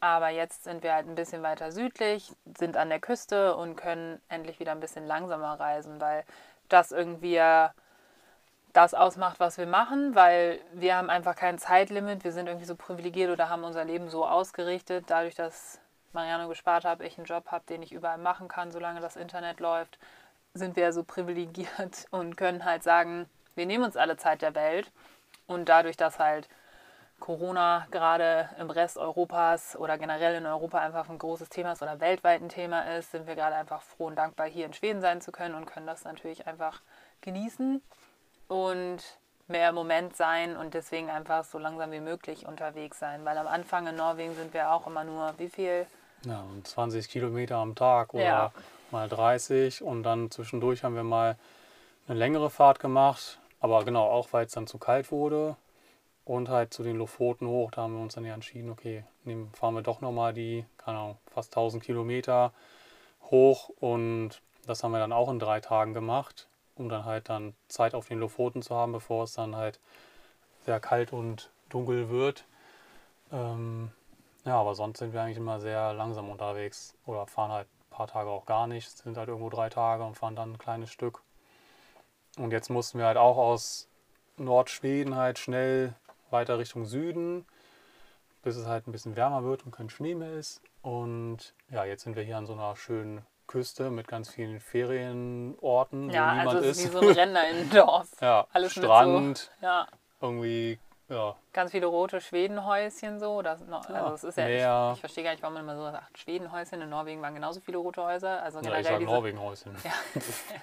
aber 0.01 0.29
jetzt 0.29 0.65
sind 0.65 0.83
wir 0.83 0.93
halt 0.93 1.09
ein 1.09 1.15
bisschen 1.15 1.43
weiter 1.43 1.73
südlich, 1.73 2.33
sind 2.59 2.77
an 2.77 2.91
der 2.91 3.01
Küste 3.01 3.57
und 3.57 3.77
können 3.77 4.21
endlich 4.29 4.61
wieder 4.61 4.73
ein 4.73 4.81
bisschen 4.81 5.07
langsamer 5.07 5.59
reisen, 5.59 6.01
weil 6.01 6.25
das 6.69 6.93
irgendwie 6.93 7.41
das 8.75 8.93
ausmacht, 8.93 9.41
was 9.41 9.57
wir 9.57 9.67
machen, 9.67 10.15
weil 10.15 10.61
wir 10.73 10.97
haben 10.97 11.09
einfach 11.09 11.37
kein 11.37 11.59
Zeitlimit. 11.59 12.25
Wir 12.25 12.33
sind 12.33 12.49
irgendwie 12.49 12.67
so 12.67 12.75
privilegiert 12.75 13.31
oder 13.31 13.49
haben 13.49 13.65
unser 13.65 13.85
Leben 13.85 14.11
so 14.11 14.27
ausgerichtet, 14.27 15.05
dadurch, 15.09 15.37
dass 15.37 15.81
Mariano 16.13 16.49
gespart 16.49 16.85
hat, 16.85 17.01
ich 17.01 17.17
einen 17.17 17.27
Job 17.27 17.47
habe, 17.51 17.65
den 17.69 17.83
ich 17.83 17.93
überall 17.93 18.19
machen 18.19 18.49
kann, 18.49 18.73
solange 18.73 19.01
das 19.01 19.17
Internet 19.17 19.61
läuft, 19.61 19.99
sind 20.55 20.77
wir 20.77 20.93
so 20.93 21.05
privilegiert 21.05 22.07
und 22.11 22.37
können 22.37 22.65
halt 22.65 22.83
sagen, 22.83 23.27
wir 23.55 23.67
nehmen 23.67 23.85
uns 23.85 23.97
alle 23.97 24.17
Zeit 24.17 24.43
der 24.43 24.55
Welt 24.55 24.91
und 25.47 25.69
dadurch, 25.69 25.97
dass 25.97 26.19
halt 26.19 26.49
Corona 27.25 27.87
gerade 27.91 28.51
im 28.59 28.69
Rest 28.69 28.99
Europas 28.99 29.77
oder 29.77 29.97
generell 29.97 30.35
in 30.35 30.45
Europa 30.45 30.79
einfach 30.79 31.09
ein 31.09 31.17
großes 31.17 31.49
Thema 31.49 31.73
ist 31.73 31.81
oder 31.81 31.99
weltweit 31.99 32.43
ein 32.43 32.51
Thema 32.51 32.83
ist, 32.99 33.13
sind 33.13 33.27
wir 33.27 33.35
gerade 33.35 33.57
einfach 33.57 33.81
froh 33.81 34.09
und 34.09 34.17
dankbar, 34.17 34.47
hier 34.47 34.67
in 34.67 34.75
Schweden 34.75 35.01
sein 35.01 35.23
zu 35.23 35.33
können 35.33 35.55
und 35.55 35.65
können 35.65 35.87
das 35.87 36.05
natürlich 36.05 36.47
einfach 36.47 36.83
genießen 37.23 37.81
und 38.49 38.99
mehr 39.47 39.71
im 39.71 39.75
Moment 39.75 40.15
sein 40.15 40.55
und 40.55 40.75
deswegen 40.75 41.09
einfach 41.09 41.45
so 41.45 41.57
langsam 41.57 41.93
wie 41.93 42.01
möglich 42.01 42.45
unterwegs 42.45 42.99
sein. 42.99 43.25
Weil 43.25 43.39
am 43.39 43.47
Anfang 43.47 43.87
in 43.87 43.97
Norwegen 43.97 44.35
sind 44.35 44.53
wir 44.53 44.71
auch 44.71 44.87
immer 44.87 45.05
nur, 45.05 45.33
wie 45.39 45.49
viel? 45.49 45.87
Ja, 46.27 46.43
und 46.43 46.69
20 46.69 47.09
Kilometer 47.09 47.57
am 47.57 47.75
Tag 47.75 48.13
oder 48.13 48.23
Ja. 48.23 48.53
mal 48.91 49.09
30. 49.09 49.83
Und 49.83 50.03
dann 50.03 50.31
zwischendurch 50.31 50.85
haben 50.85 50.95
wir 50.95 51.05
mal 51.05 51.39
eine 52.07 52.19
längere 52.19 52.51
Fahrt 52.51 52.81
gemacht. 52.81 53.39
Aber 53.61 53.83
genau, 53.87 54.11
auch 54.11 54.35
weil 54.35 54.45
es 54.45 54.53
dann 54.53 54.67
zu 54.67 54.77
kalt 54.77 55.11
wurde. 55.11 55.57
Und 56.25 56.49
halt 56.49 56.73
zu 56.73 56.83
den 56.83 56.97
Lofoten 56.97 57.47
hoch, 57.47 57.71
da 57.71 57.83
haben 57.83 57.95
wir 57.95 58.03
uns 58.03 58.15
dann 58.15 58.25
ja 58.25 58.33
entschieden, 58.33 58.71
okay, 58.71 59.05
nehmen, 59.25 59.51
fahren 59.53 59.75
wir 59.75 59.83
doch 59.83 60.01
nochmal 60.01 60.33
die, 60.33 60.65
keine 60.79 60.99
Ahnung, 60.99 61.19
fast 61.31 61.53
1000 61.53 61.83
Kilometer 61.83 62.53
hoch. 63.31 63.71
Und 63.81 64.41
das 64.67 64.83
haben 64.83 64.93
wir 64.93 64.99
dann 64.99 65.13
auch 65.13 65.29
in 65.31 65.39
drei 65.39 65.61
Tagen 65.61 65.93
gemacht, 65.93 66.49
um 66.77 66.89
dann 66.89 67.05
halt 67.05 67.29
dann 67.29 67.55
Zeit 67.69 67.95
auf 67.95 68.09
den 68.09 68.21
Lofoten 68.21 68.63
zu 68.63 68.75
haben, 68.75 68.93
bevor 68.93 69.25
es 69.25 69.35
dann 69.35 69.55
halt 69.55 69.79
sehr 70.65 70.81
kalt 70.81 71.13
und 71.13 71.51
dunkel 71.69 72.09
wird. 72.09 72.45
Ähm, 73.33 73.91
ja, 74.45 74.59
aber 74.59 74.75
sonst 74.75 74.99
sind 74.99 75.13
wir 75.13 75.23
eigentlich 75.23 75.39
immer 75.39 75.61
sehr 75.61 75.93
langsam 75.95 76.31
unterwegs 76.31 76.95
oder 77.07 77.27
fahren 77.27 77.51
halt 77.51 77.67
ein 77.67 77.97
paar 77.97 78.07
Tage 78.07 78.31
auch 78.31 78.47
gar 78.47 78.67
nicht, 78.67 78.91
sind 78.91 79.17
halt 79.17 79.29
irgendwo 79.29 79.51
drei 79.51 79.69
Tage 79.69 80.05
und 80.05 80.17
fahren 80.17 80.37
dann 80.37 80.53
ein 80.53 80.59
kleines 80.59 80.91
Stück. 80.91 81.21
Und 82.39 82.51
jetzt 82.51 82.71
mussten 82.71 82.99
wir 82.99 83.07
halt 83.07 83.17
auch 83.17 83.37
aus 83.37 83.89
Nordschweden 84.37 85.15
halt 85.15 85.39
schnell 85.39 85.95
weiter 86.35 86.59
Richtung 86.59 86.85
Süden, 86.85 87.47
bis 88.43 88.57
es 88.57 88.67
halt 88.67 88.87
ein 88.87 88.93
bisschen 88.93 89.17
wärmer 89.17 89.43
wird 89.45 89.65
und 89.65 89.73
kein 89.73 89.89
Schnee 89.89 90.15
mehr 90.15 90.33
ist. 90.35 90.61
Und 90.83 91.55
ja, 91.71 91.85
jetzt 91.87 92.03
sind 92.05 92.15
wir 92.17 92.23
hier 92.23 92.37
an 92.37 92.45
so 92.45 92.53
einer 92.53 92.77
schönen 92.77 93.25
Küste 93.47 93.91
mit 93.91 94.07
ganz 94.09 94.29
vielen 94.29 94.61
Ferienorten, 94.61 96.11
Ja, 96.11 96.27
wo 96.31 96.35
niemand 96.37 96.49
also 96.57 96.59
es 96.69 96.79
ist. 96.79 96.85
ist 96.85 96.93
wie 96.95 96.99
so 96.99 97.09
ein 97.09 97.15
Renner 97.17 97.49
in 97.49 97.71
Dorf. 97.75 98.09
ja, 98.21 98.47
alles 98.53 98.73
Strand, 98.73 99.39
So, 99.61 99.67
ja, 99.67 99.87
irgendwie, 100.21 100.79
ja, 101.09 101.37
ganz 101.53 101.71
viele 101.71 101.87
rote 101.87 102.21
Schwedenhäuschen 102.21 103.19
so. 103.21 103.43
Das, 103.43 103.61
noch- 103.67 103.89
Ja, 103.89 104.05
also 104.05 104.15
es 104.15 104.25
ist 104.25 104.39
ja, 104.39 104.91
ich, 104.91 104.95
ich 104.97 105.01
verstehe 105.01 105.25
gar 105.25 105.31
nicht, 105.33 105.43
warum 105.43 105.55
man 105.55 105.63
immer 105.65 105.77
so 105.77 105.91
sagt, 105.91 106.19
Schwedenhäuschen. 106.19 106.81
In 106.81 106.89
Norwegen 106.89 107.21
waren 107.23 107.35
genauso 107.35 107.61
viele 107.61 107.77
rote 107.79 108.03
Häuser. 108.03 108.43
Also 108.43 108.59
ja 108.59 108.63
generell 108.63 108.81
ich 108.83 108.87
sag 108.89 108.99
diese, 108.99 109.11
Norwegenhäuschen. 109.11 109.75
Ja, 109.85 109.91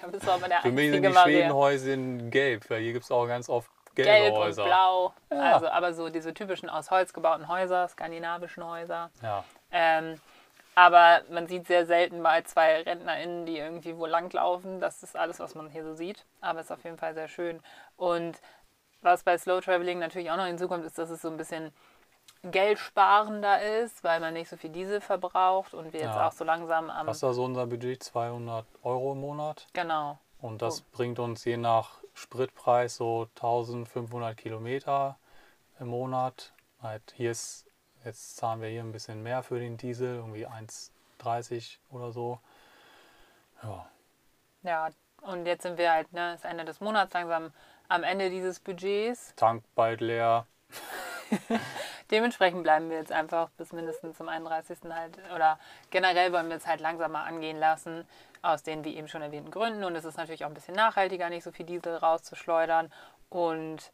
ja, 0.02 0.08
bist 0.08 0.26
du 0.26 0.30
aber 0.30 0.48
der 0.48 0.60
Für 0.62 0.72
mich 0.72 0.90
sind 0.90 1.04
die. 1.04 1.12
Schwedenhäuschen 1.14 2.30
gelb, 2.30 2.68
weil 2.70 2.82
hier 2.82 2.92
gibt 2.92 3.04
es 3.04 3.10
auch 3.12 3.26
ganz 3.26 3.48
oft 3.48 3.70
gelbe 3.94 4.10
Gelb 4.10 4.34
Häuser. 4.34 4.62
und 4.62 4.68
blau. 4.68 5.12
Ja. 5.32 5.54
Also, 5.54 5.68
aber 5.68 5.92
so 5.94 6.08
diese 6.08 6.32
typischen 6.34 6.68
aus 6.68 6.90
Holz 6.90 7.12
gebauten 7.12 7.48
Häuser, 7.48 7.86
skandinavischen 7.88 8.64
Häuser. 8.64 9.10
Ja, 9.22 9.44
Ähm, 9.70 10.20
aber 10.74 11.20
man 11.30 11.46
sieht 11.48 11.66
sehr 11.66 11.84
selten 11.84 12.22
mal 12.22 12.44
zwei 12.44 12.80
RentnerInnen, 12.82 13.44
die 13.44 13.58
irgendwie 13.58 13.96
wo 13.96 14.06
langlaufen. 14.06 14.80
Das 14.80 15.02
ist 15.02 15.16
alles, 15.16 15.38
was 15.40 15.54
man 15.54 15.68
hier 15.68 15.84
so 15.84 15.94
sieht. 15.94 16.24
Aber 16.40 16.60
es 16.60 16.66
ist 16.66 16.72
auf 16.72 16.84
jeden 16.84 16.96
Fall 16.98 17.12
sehr 17.14 17.28
schön. 17.28 17.60
Und 17.96 18.38
was 19.02 19.22
bei 19.22 19.36
Slow 19.36 19.60
Traveling 19.60 19.98
natürlich 19.98 20.30
auch 20.30 20.36
noch 20.36 20.46
hinzukommt, 20.46 20.84
ist, 20.84 20.96
dass 20.96 21.10
es 21.10 21.20
so 21.20 21.28
ein 21.28 21.36
bisschen 21.36 21.72
geldsparender 22.44 23.62
ist, 23.82 24.02
weil 24.04 24.20
man 24.20 24.34
nicht 24.34 24.48
so 24.48 24.56
viel 24.56 24.70
Diesel 24.70 25.00
verbraucht 25.00 25.74
und 25.74 25.92
wir 25.92 26.00
jetzt 26.00 26.14
Ja. 26.14 26.28
auch 26.28 26.32
so 26.32 26.44
langsam 26.44 26.90
am. 26.90 27.06
Was 27.06 27.16
ist 27.18 27.22
da 27.22 27.32
so 27.32 27.44
unser 27.44 27.66
Budget? 27.66 28.02
200 28.02 28.64
Euro 28.82 29.12
im 29.12 29.20
Monat. 29.20 29.66
Genau. 29.72 30.18
Und 30.40 30.62
das 30.62 30.80
Oh. 30.82 30.84
bringt 30.96 31.18
uns 31.18 31.44
je 31.44 31.56
nach 31.56 32.01
Spritpreis 32.14 32.96
so 32.96 33.28
1500 33.36 34.36
Kilometer 34.36 35.18
im 35.80 35.88
Monat. 35.88 36.52
Halt 36.82 37.02
hier 37.16 37.30
ist, 37.30 37.66
jetzt 38.04 38.36
zahlen 38.36 38.60
wir 38.60 38.68
hier 38.68 38.82
ein 38.82 38.92
bisschen 38.92 39.22
mehr 39.22 39.42
für 39.42 39.58
den 39.58 39.76
Diesel, 39.76 40.16
irgendwie 40.16 40.46
1,30 40.46 41.78
oder 41.90 42.12
so. 42.12 42.40
Ja, 43.62 43.86
Ja, 44.62 44.90
und 45.22 45.46
jetzt 45.46 45.62
sind 45.62 45.78
wir 45.78 45.92
halt, 45.92 46.12
ne, 46.12 46.34
ist 46.34 46.44
Ende 46.44 46.64
des 46.64 46.80
Monats 46.80 47.14
langsam 47.14 47.52
am 47.88 48.02
Ende 48.02 48.30
dieses 48.30 48.58
Budgets. 48.60 49.34
Tank 49.36 49.64
bald 49.74 50.00
leer. 50.00 50.46
Dementsprechend 52.12 52.62
bleiben 52.62 52.90
wir 52.90 52.98
jetzt 52.98 53.10
einfach 53.10 53.48
bis 53.56 53.72
mindestens 53.72 54.18
zum 54.18 54.28
31. 54.28 54.78
halt, 54.90 55.18
oder 55.34 55.58
generell 55.90 56.32
wollen 56.32 56.50
wir 56.50 56.56
es 56.56 56.66
halt 56.66 56.80
langsamer 56.80 57.24
angehen 57.24 57.58
lassen, 57.58 58.06
aus 58.42 58.62
den 58.62 58.84
wie 58.84 58.96
eben 58.96 59.08
schon 59.08 59.22
erwähnten 59.22 59.50
Gründen. 59.50 59.82
Und 59.82 59.96
es 59.96 60.04
ist 60.04 60.18
natürlich 60.18 60.44
auch 60.44 60.48
ein 60.48 60.54
bisschen 60.54 60.74
nachhaltiger, 60.74 61.30
nicht 61.30 61.42
so 61.42 61.52
viel 61.52 61.64
Diesel 61.64 61.96
rauszuschleudern. 61.96 62.92
Und 63.30 63.90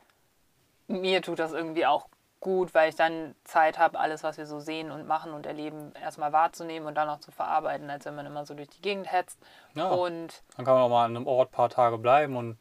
mir 0.89 1.23
tut 1.23 1.39
das 1.39 1.53
irgendwie 1.53 1.87
auch 1.87 2.09
gut, 2.41 2.75
weil 2.75 2.89
ich 2.89 2.97
dann 2.97 3.35
Zeit 3.45 3.79
habe, 3.79 3.99
alles, 3.99 4.23
was 4.23 4.37
wir 4.37 4.47
so 4.47 4.59
sehen 4.59 4.91
und 4.91 5.07
machen 5.07 5.33
und 5.33 5.47
erleben, 5.47 5.93
erstmal 6.01 6.33
wahrzunehmen 6.33 6.89
und 6.89 6.95
dann 6.97 7.09
auch 7.09 7.21
zu 7.21 7.31
verarbeiten, 7.31 7.89
als 7.91 8.05
wenn 8.05 8.15
man 8.15 8.27
immer 8.27 8.45
so 8.47 8.55
durch 8.55 8.69
die 8.69 8.83
Gegend 8.83 9.11
hetzt. 9.13 9.39
Ja. 9.75 9.89
Und 9.89 10.43
Dann 10.57 10.65
kann 10.65 10.75
man 10.75 10.83
auch 10.85 10.89
mal 10.89 11.05
an 11.05 11.17
einem 11.17 11.27
Ort 11.27 11.51
ein 11.51 11.53
paar 11.53 11.69
Tage 11.69 11.99
bleiben 11.99 12.37
und 12.37 12.59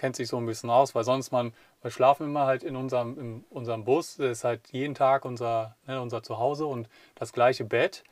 kennt 0.00 0.16
sich 0.16 0.28
so 0.28 0.38
ein 0.38 0.46
bisschen 0.46 0.70
aus, 0.70 0.94
weil 0.94 1.04
sonst 1.04 1.30
man, 1.30 1.52
wir 1.82 1.90
schlafen 1.90 2.26
immer 2.26 2.46
halt 2.46 2.62
in 2.62 2.74
unserem, 2.74 3.18
in 3.20 3.44
unserem 3.50 3.84
Bus, 3.84 4.16
das 4.16 4.30
ist 4.30 4.44
halt 4.44 4.62
jeden 4.72 4.94
Tag 4.94 5.26
unser, 5.26 5.76
ne, 5.86 6.00
unser 6.00 6.22
Zuhause 6.22 6.64
und 6.64 6.88
das 7.16 7.34
gleiche 7.34 7.64
Bett. 7.64 8.02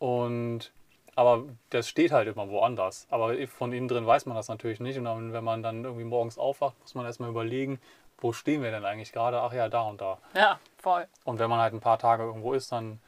Und 0.00 0.72
aber 1.14 1.44
das 1.70 1.88
steht 1.88 2.12
halt 2.12 2.28
immer 2.28 2.48
woanders. 2.48 3.06
Aber 3.10 3.34
von 3.48 3.72
innen 3.72 3.88
drin 3.88 4.06
weiß 4.06 4.26
man 4.26 4.36
das 4.36 4.48
natürlich 4.48 4.80
nicht. 4.80 4.98
Und 4.98 5.04
dann, 5.04 5.32
wenn 5.32 5.44
man 5.44 5.62
dann 5.62 5.84
irgendwie 5.84 6.04
morgens 6.04 6.38
aufwacht, 6.38 6.78
muss 6.80 6.94
man 6.94 7.06
erstmal 7.06 7.30
überlegen, 7.30 7.80
wo 8.18 8.32
stehen 8.32 8.62
wir 8.62 8.70
denn 8.70 8.84
eigentlich 8.84 9.12
gerade? 9.12 9.40
Ach 9.40 9.52
ja, 9.52 9.68
da 9.68 9.82
und 9.82 10.00
da. 10.00 10.18
ja, 10.34 10.58
voll. 10.76 11.06
Und 11.24 11.38
wenn 11.38 11.50
man 11.50 11.60
halt 11.60 11.72
ein 11.72 11.80
paar 11.80 11.98
Tage 11.98 12.24
irgendwo 12.24 12.52
ist, 12.52 12.72
dann 12.72 13.00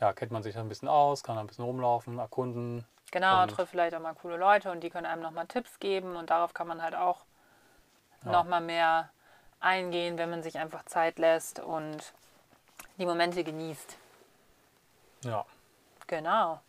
ja, 0.00 0.12
kennt 0.12 0.32
man 0.32 0.42
sich 0.42 0.56
ein 0.56 0.68
bisschen 0.68 0.88
aus, 0.88 1.22
kann 1.22 1.38
ein 1.38 1.46
bisschen 1.46 1.64
rumlaufen, 1.64 2.18
erkunden. 2.18 2.84
Genau, 3.10 3.46
trifft 3.46 3.70
vielleicht 3.70 3.94
auch 3.94 4.00
mal 4.00 4.14
coole 4.14 4.36
Leute 4.36 4.70
und 4.70 4.80
die 4.80 4.90
können 4.90 5.06
einem 5.06 5.22
nochmal 5.22 5.46
Tipps 5.46 5.78
geben 5.78 6.16
und 6.16 6.30
darauf 6.30 6.54
kann 6.54 6.68
man 6.68 6.82
halt 6.82 6.94
auch 6.94 7.24
Ja. 8.24 8.32
nochmal 8.32 8.60
mehr 8.60 9.10
eingehen, 9.60 10.18
wenn 10.18 10.30
man 10.30 10.42
sich 10.42 10.58
einfach 10.58 10.84
Zeit 10.84 11.18
lässt 11.18 11.60
und 11.60 12.12
die 12.96 13.06
Momente 13.06 13.44
genießt. 13.44 13.96
Ja. 15.22 15.44
Genau. 16.06 16.60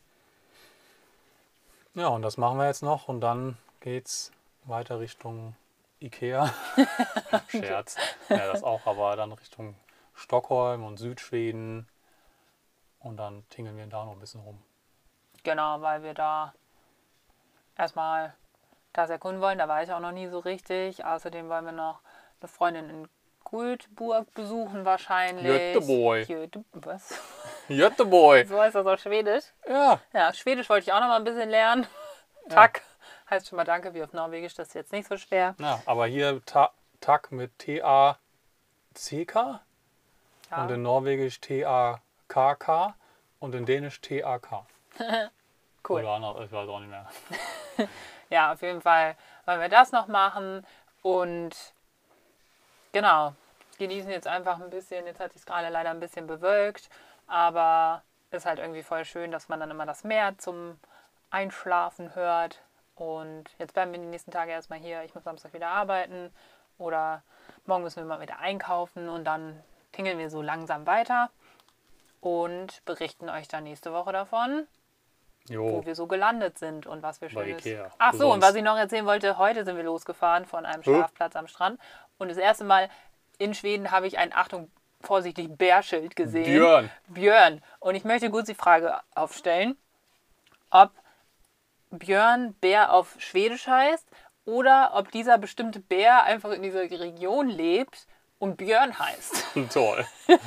Ja, 1.94 2.08
und 2.08 2.22
das 2.22 2.38
machen 2.38 2.58
wir 2.58 2.68
jetzt 2.68 2.84
noch 2.84 3.08
und 3.08 3.22
dann 3.22 3.58
geht's 3.80 4.32
weiter 4.64 5.00
Richtung 5.00 5.56
Ikea. 6.00 6.54
Scherz. 7.50 7.98
Ja, 8.30 8.52
das 8.52 8.64
auch, 8.64 8.86
aber 8.86 9.16
dann 9.16 9.32
Richtung 9.32 9.76
Stockholm 10.14 10.84
und 10.84 10.98
Südschweden. 10.98 11.88
Und 13.00 13.18
dann 13.18 13.48
tingeln 13.50 13.78
wir 13.78 13.88
da 13.88 14.06
noch 14.06 14.12
ein 14.12 14.20
bisschen 14.20 14.42
rum. 14.42 14.62
Genau, 15.44 15.82
weil 15.82 16.04
wir 16.04 16.14
da 16.14 16.54
erstmal 17.78 18.34
das 18.94 19.10
erkunden 19.10 19.42
wollen. 19.42 19.58
Da 19.58 19.68
war 19.68 19.84
ich 19.84 19.92
auch 19.92 20.00
noch 20.00 20.12
nie 20.12 20.28
so 20.28 20.40
richtig. 20.40 21.04
Außerdem 21.06 21.50
wollen 21.50 21.66
wir 21.66 21.72
noch 21.72 22.00
eine 22.42 22.48
Freundin 22.48 22.90
in 22.90 23.08
Guldburg 23.44 24.32
besuchen 24.34 24.86
wahrscheinlich. 24.86 25.46
Göteborg. 25.46 26.28
Göte 26.28 26.64
was? 26.74 27.20
Göteborg! 27.68 28.46
So 28.48 28.60
heißt 28.62 28.76
das 28.76 28.86
auf 28.86 29.00
Schwedisch. 29.00 29.46
Ja, 29.68 30.00
Ja, 30.14 30.34
Schwedisch 30.34 30.70
wollte 30.70 30.84
ich 30.86 30.94
auch 30.94 31.00
noch 31.00 31.08
mal 31.08 31.18
ein 31.18 31.24
bisschen 31.24 31.50
lernen. 31.50 31.88
Tack 32.50 32.82
heißt 33.30 33.48
schon 33.48 33.58
mal 33.58 33.64
Danke, 33.66 33.94
wie 33.94 34.04
auf 34.04 34.14
Norwegisch. 34.14 34.56
Das 34.56 34.70
ist 34.70 34.74
jetzt 34.74 34.92
nicht 34.92 35.08
so 35.08 35.18
schwer. 35.18 35.56
ja 35.60 35.82
aber 35.86 36.08
hier 36.08 36.42
Ta 36.46 36.72
Tak 37.00 37.32
mit 37.32 37.58
T-A-C-K 37.60 39.62
Ja. 40.52 40.64
und 40.64 40.72
in 40.72 40.82
Norwegisch 40.82 41.40
T-A-K-K 41.42 42.96
und 43.40 43.56
in 43.56 43.66
Dänisch 43.66 44.02
T-A-K. 44.02 44.66
Cool. 45.88 46.02
Oder 46.02 46.12
anders, 46.12 46.46
ich 46.46 46.52
weiß 46.52 46.68
auch 46.70 46.80
nicht 46.80 46.90
mehr. 46.90 47.08
Ja, 48.30 48.54
auf 48.54 48.62
jeden 48.62 48.82
Fall 48.82 49.16
wollen 49.46 49.60
wir 49.60 49.70
das 49.70 49.92
noch 49.92 50.08
machen 50.08 50.64
und 51.02 51.56
genau, 52.92 53.34
genießen 53.80 54.12
jetzt 54.12 54.28
einfach 54.28 54.60
ein 54.60 54.70
bisschen. 54.70 55.08
Jetzt 55.08 55.20
hat 55.20 55.34
sich 55.34 55.46
gerade 55.46 55.70
leider 55.70 55.90
ein 55.90 56.00
bisschen 56.00 56.28
bewölkt, 56.28 56.90
aber 57.26 58.04
ist 58.32 58.46
halt 58.46 58.60
irgendwie 58.60 58.84
voll 58.84 59.06
schön, 59.06 59.32
dass 59.32 59.50
man 59.50 59.60
dann 59.60 59.72
immer 59.72 59.88
das 59.88 60.04
Meer 60.04 60.38
zum 60.38 60.80
Einschlafen 61.32 62.14
hört. 62.14 62.62
Und 62.96 63.46
jetzt 63.58 63.74
bleiben 63.74 63.92
wir 63.92 64.00
die 64.00 64.06
nächsten 64.06 64.32
Tage 64.32 64.52
erstmal 64.52 64.80
hier. 64.80 65.04
Ich 65.04 65.16
muss 65.16 65.24
Samstag 65.24 65.54
wieder 65.54 65.70
arbeiten 65.70 66.32
oder 66.78 67.24
morgen 67.66 67.84
müssen 67.84 68.04
wir 68.04 68.06
mal 68.06 68.22
wieder 68.22 68.40
einkaufen 68.40 69.10
und 69.10 69.24
dann 69.24 69.64
tingeln 69.92 70.20
wir 70.20 70.30
so 70.30 70.42
langsam 70.42 70.86
weiter 70.86 71.32
und 72.22 72.86
berichten 72.86 73.30
euch 73.30 73.48
dann 73.48 73.64
nächste 73.64 73.92
Woche 73.94 74.12
davon, 74.12 74.68
Jo, 75.48 75.78
wo 75.78 75.86
wir 75.86 75.96
so 75.96 76.08
gelandet 76.08 76.60
sind 76.60 76.86
und 76.86 77.02
was 77.02 77.22
wir 77.22 77.30
schönes. 77.30 77.66
Ikea. 77.66 77.92
Ach 77.98 78.14
so, 78.14 78.26
und 78.26 78.42
sonst? 78.42 78.44
was 78.44 78.56
ich 78.56 78.64
noch 78.64 78.78
erzählen 78.78 79.06
wollte, 79.06 79.38
heute 79.38 79.66
sind 79.66 79.78
wir 79.78 79.84
losgefahren 79.84 80.46
von 80.46 80.66
einem 80.66 80.84
Hä? 80.84 80.92
Schlafplatz 80.96 81.36
am 81.36 81.48
Strand 81.48 81.80
und 82.18 82.30
das 82.30 82.38
erste 82.38 82.64
Mal 82.64 82.90
in 83.38 83.54
Schweden 83.54 83.92
habe 83.92 84.06
ich 84.08 84.18
ein 84.18 84.34
Achtung 84.34 84.70
vorsichtig 85.02 85.58
Bärschild 85.58 86.16
gesehen. 86.16 86.44
Björn. 86.44 86.90
Björn. 87.08 87.62
Und 87.80 87.96
ich 87.96 88.04
möchte 88.04 88.30
kurz 88.30 88.48
die 88.48 88.56
Frage 88.56 89.00
aufstellen, 89.16 89.78
ob 90.70 90.92
Björn 91.90 92.54
Bär 92.56 92.94
auf 92.94 93.16
Schwedisch 93.18 93.68
heißt 93.68 94.08
oder 94.46 94.92
ob 94.94 95.12
dieser 95.12 95.38
bestimmte 95.38 95.80
Bär 95.80 96.24
einfach 96.24 96.52
in 96.52 96.62
dieser 96.62 96.82
Region 96.82 97.48
lebt 97.48 98.08
und 98.40 98.58
Björn 98.58 98.98
heißt. 98.98 99.46
toll. 99.74 100.06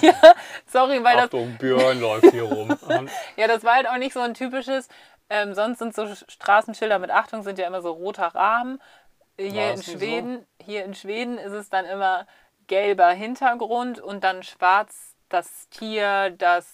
ja, 0.00 0.14
sorry, 0.66 1.02
weil 1.02 1.16
das 1.16 1.24
Achtung, 1.24 1.56
Björn 1.58 2.00
läuft 2.00 2.30
hier 2.30 2.44
rum. 2.44 2.76
Ja, 3.36 3.48
das 3.48 3.64
war 3.64 3.74
halt 3.74 3.88
auch 3.88 3.98
nicht 3.98 4.12
so 4.12 4.20
ein 4.20 4.34
typisches. 4.34 4.88
Ähm, 5.28 5.54
sonst 5.54 5.78
sind 5.78 5.94
so 5.94 6.06
Straßenschilder 6.06 6.98
mit 6.98 7.10
Achtung 7.10 7.42
sind 7.42 7.58
ja 7.58 7.66
immer 7.66 7.82
so 7.82 7.92
roter 7.92 8.28
Rahmen. 8.28 8.80
Hier 9.38 9.54
War 9.54 9.70
in 9.70 9.76
das 9.76 9.86
Schweden, 9.86 10.46
hier 10.60 10.84
in 10.84 10.94
Schweden 10.94 11.38
ist 11.38 11.52
es 11.52 11.68
dann 11.68 11.84
immer 11.84 12.26
gelber 12.66 13.10
Hintergrund 13.10 14.00
und 14.00 14.22
dann 14.22 14.42
schwarz 14.42 15.14
das 15.28 15.68
Tier, 15.70 16.30
das 16.30 16.66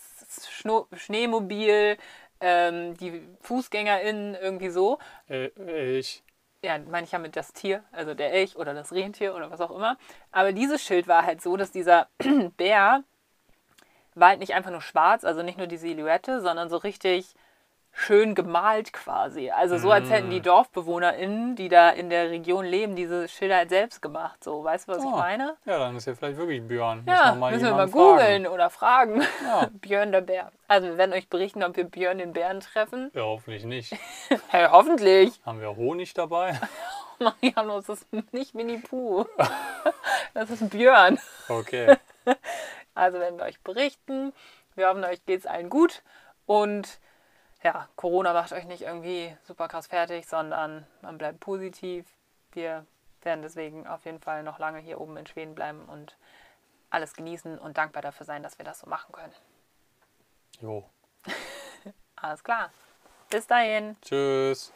Schno 0.51 0.89
Schneemobil, 0.93 1.97
ähm, 2.41 2.97
die 2.97 3.23
FußgängerInnen 3.41 4.35
irgendwie 4.35 4.71
so. 4.71 4.99
Äh, 5.29 5.99
ich. 5.99 6.23
Ja, 6.67 6.81
meine 6.81 7.05
ich 7.05 7.13
ja 7.13 7.21
mit 7.21 7.37
das 7.37 7.53
Tier, 7.53 7.85
also 7.93 8.15
der 8.15 8.33
Elch 8.33 8.57
oder 8.57 8.75
das 8.75 8.91
Rentier 8.91 9.37
oder 9.37 9.53
was 9.53 9.61
auch 9.61 9.71
immer. 9.71 9.97
Aber 10.33 10.51
dieses 10.51 10.83
Schild 10.83 11.07
war 11.07 11.25
halt 11.25 11.41
so, 11.41 11.57
dass 11.57 11.71
dieser 11.71 12.09
Bär 12.57 13.05
war 14.17 14.29
halt 14.31 14.41
nicht 14.41 14.53
einfach 14.53 14.73
nur 14.73 14.81
schwarz, 14.81 15.23
also 15.23 15.45
nicht 15.45 15.59
nur 15.59 15.69
die 15.69 15.77
Silhouette, 15.77 16.41
sondern 16.41 16.69
so 16.69 16.77
richtig 16.79 17.37
schön 17.99 18.35
gemalt 18.35 18.93
quasi. 18.93 19.51
Also 19.51 19.79
so, 19.79 19.91
als 19.91 20.11
hätten 20.11 20.29
die 20.29 20.43
DorfbewohnerInnen, 20.43 21.57
die 21.57 21.71
da 21.71 21.89
in 21.89 22.11
der 22.11 22.29
Region 22.31 22.67
leben, 22.67 22.95
diese 22.95 23.27
Schilder 23.27 23.57
halt 23.57 23.71
selbst 23.71 24.03
gemacht. 24.03 24.45
So, 24.45 24.63
weißt 24.63 24.87
du, 24.87 24.93
was 24.93 24.99
ich 24.99 25.05
Oh, 25.07 25.17
meine? 25.17 25.57
Ja, 25.65 25.79
dann 25.79 25.97
ist 25.97 26.07
ja 26.07 26.15
vielleicht 26.15 26.37
wirklich 26.37 26.63
Björn. 26.67 27.05
Ja, 27.07 27.35
Müssen 27.35 27.41
wir 27.41 27.51
müssen 27.51 27.65
wir 27.65 27.71
mal 27.73 27.89
fragen. 27.89 27.93
googeln 27.93 28.47
oder 28.47 28.69
fragen. 28.71 29.23
Ja. 29.45 29.71
Björn 29.81 30.13
der 30.13 30.21
Bär. 30.21 30.53
Also 30.69 30.89
wir 30.89 30.99
werden 30.99 31.15
euch 31.15 31.29
berichten, 31.31 31.63
ob 31.65 31.75
wir 31.77 31.85
Björn 31.85 32.19
den 32.19 32.35
Bären 32.35 32.61
treffen. 32.61 33.11
Ja, 33.15 33.23
hoffentlich 33.23 33.65
nicht. 33.65 33.97
Hey, 34.49 34.69
hoffentlich. 34.71 35.41
Haben 35.47 35.61
wir 35.61 35.75
Honig 35.75 36.13
dabei? 36.13 36.61
Mariano, 37.19 37.81
das 37.81 37.89
ist 37.89 38.07
nicht 38.33 38.55
Winnie 38.55 38.79
Pooh. 38.79 39.25
Das 40.35 40.51
ist 40.51 40.69
Björn. 40.69 41.19
Okay. 41.49 41.97
Also 42.95 43.19
werden 43.19 43.39
wir 43.39 43.47
euch 43.47 43.59
berichten. 43.63 44.35
Wir 44.75 44.89
hoffen, 44.89 45.03
euch 45.05 45.25
geht 45.25 45.41
es 45.41 45.47
allen 45.47 45.71
gut. 45.71 46.03
Und 46.45 46.99
ja, 47.63 47.89
Corona 47.97 48.33
macht 48.33 48.53
euch 48.53 48.65
nicht 48.65 48.83
irgendwie 48.83 49.37
super 49.45 49.69
krass 49.69 49.87
fertig, 49.87 50.27
sondern 50.27 50.87
man 51.03 51.19
bleibt 51.19 51.41
positiv. 51.41 52.07
Wir 52.53 52.87
werden 53.23 53.43
deswegen 53.43 53.87
auf 53.87 54.05
jeden 54.05 54.21
Fall 54.21 54.43
noch 54.43 54.59
lange 54.59 54.79
hier 54.79 55.01
oben 55.01 55.17
in 55.17 55.27
Schweden 55.27 55.55
bleiben 55.55 55.85
und 55.87 56.17
alles 56.91 57.15
genießen 57.15 57.59
und 57.59 57.77
dankbar 57.77 58.03
dafür 58.03 58.25
sein, 58.25 58.43
dass 58.43 58.59
wir 58.59 58.65
das 58.65 58.81
so 58.81 58.89
machen 58.89 59.13
können. 59.13 59.35
Jo. 60.61 60.89
Alles 62.17 62.43
klar. 62.43 62.71
Bis 63.29 63.47
dahin. 63.47 63.97
Tschüss. 64.01 64.73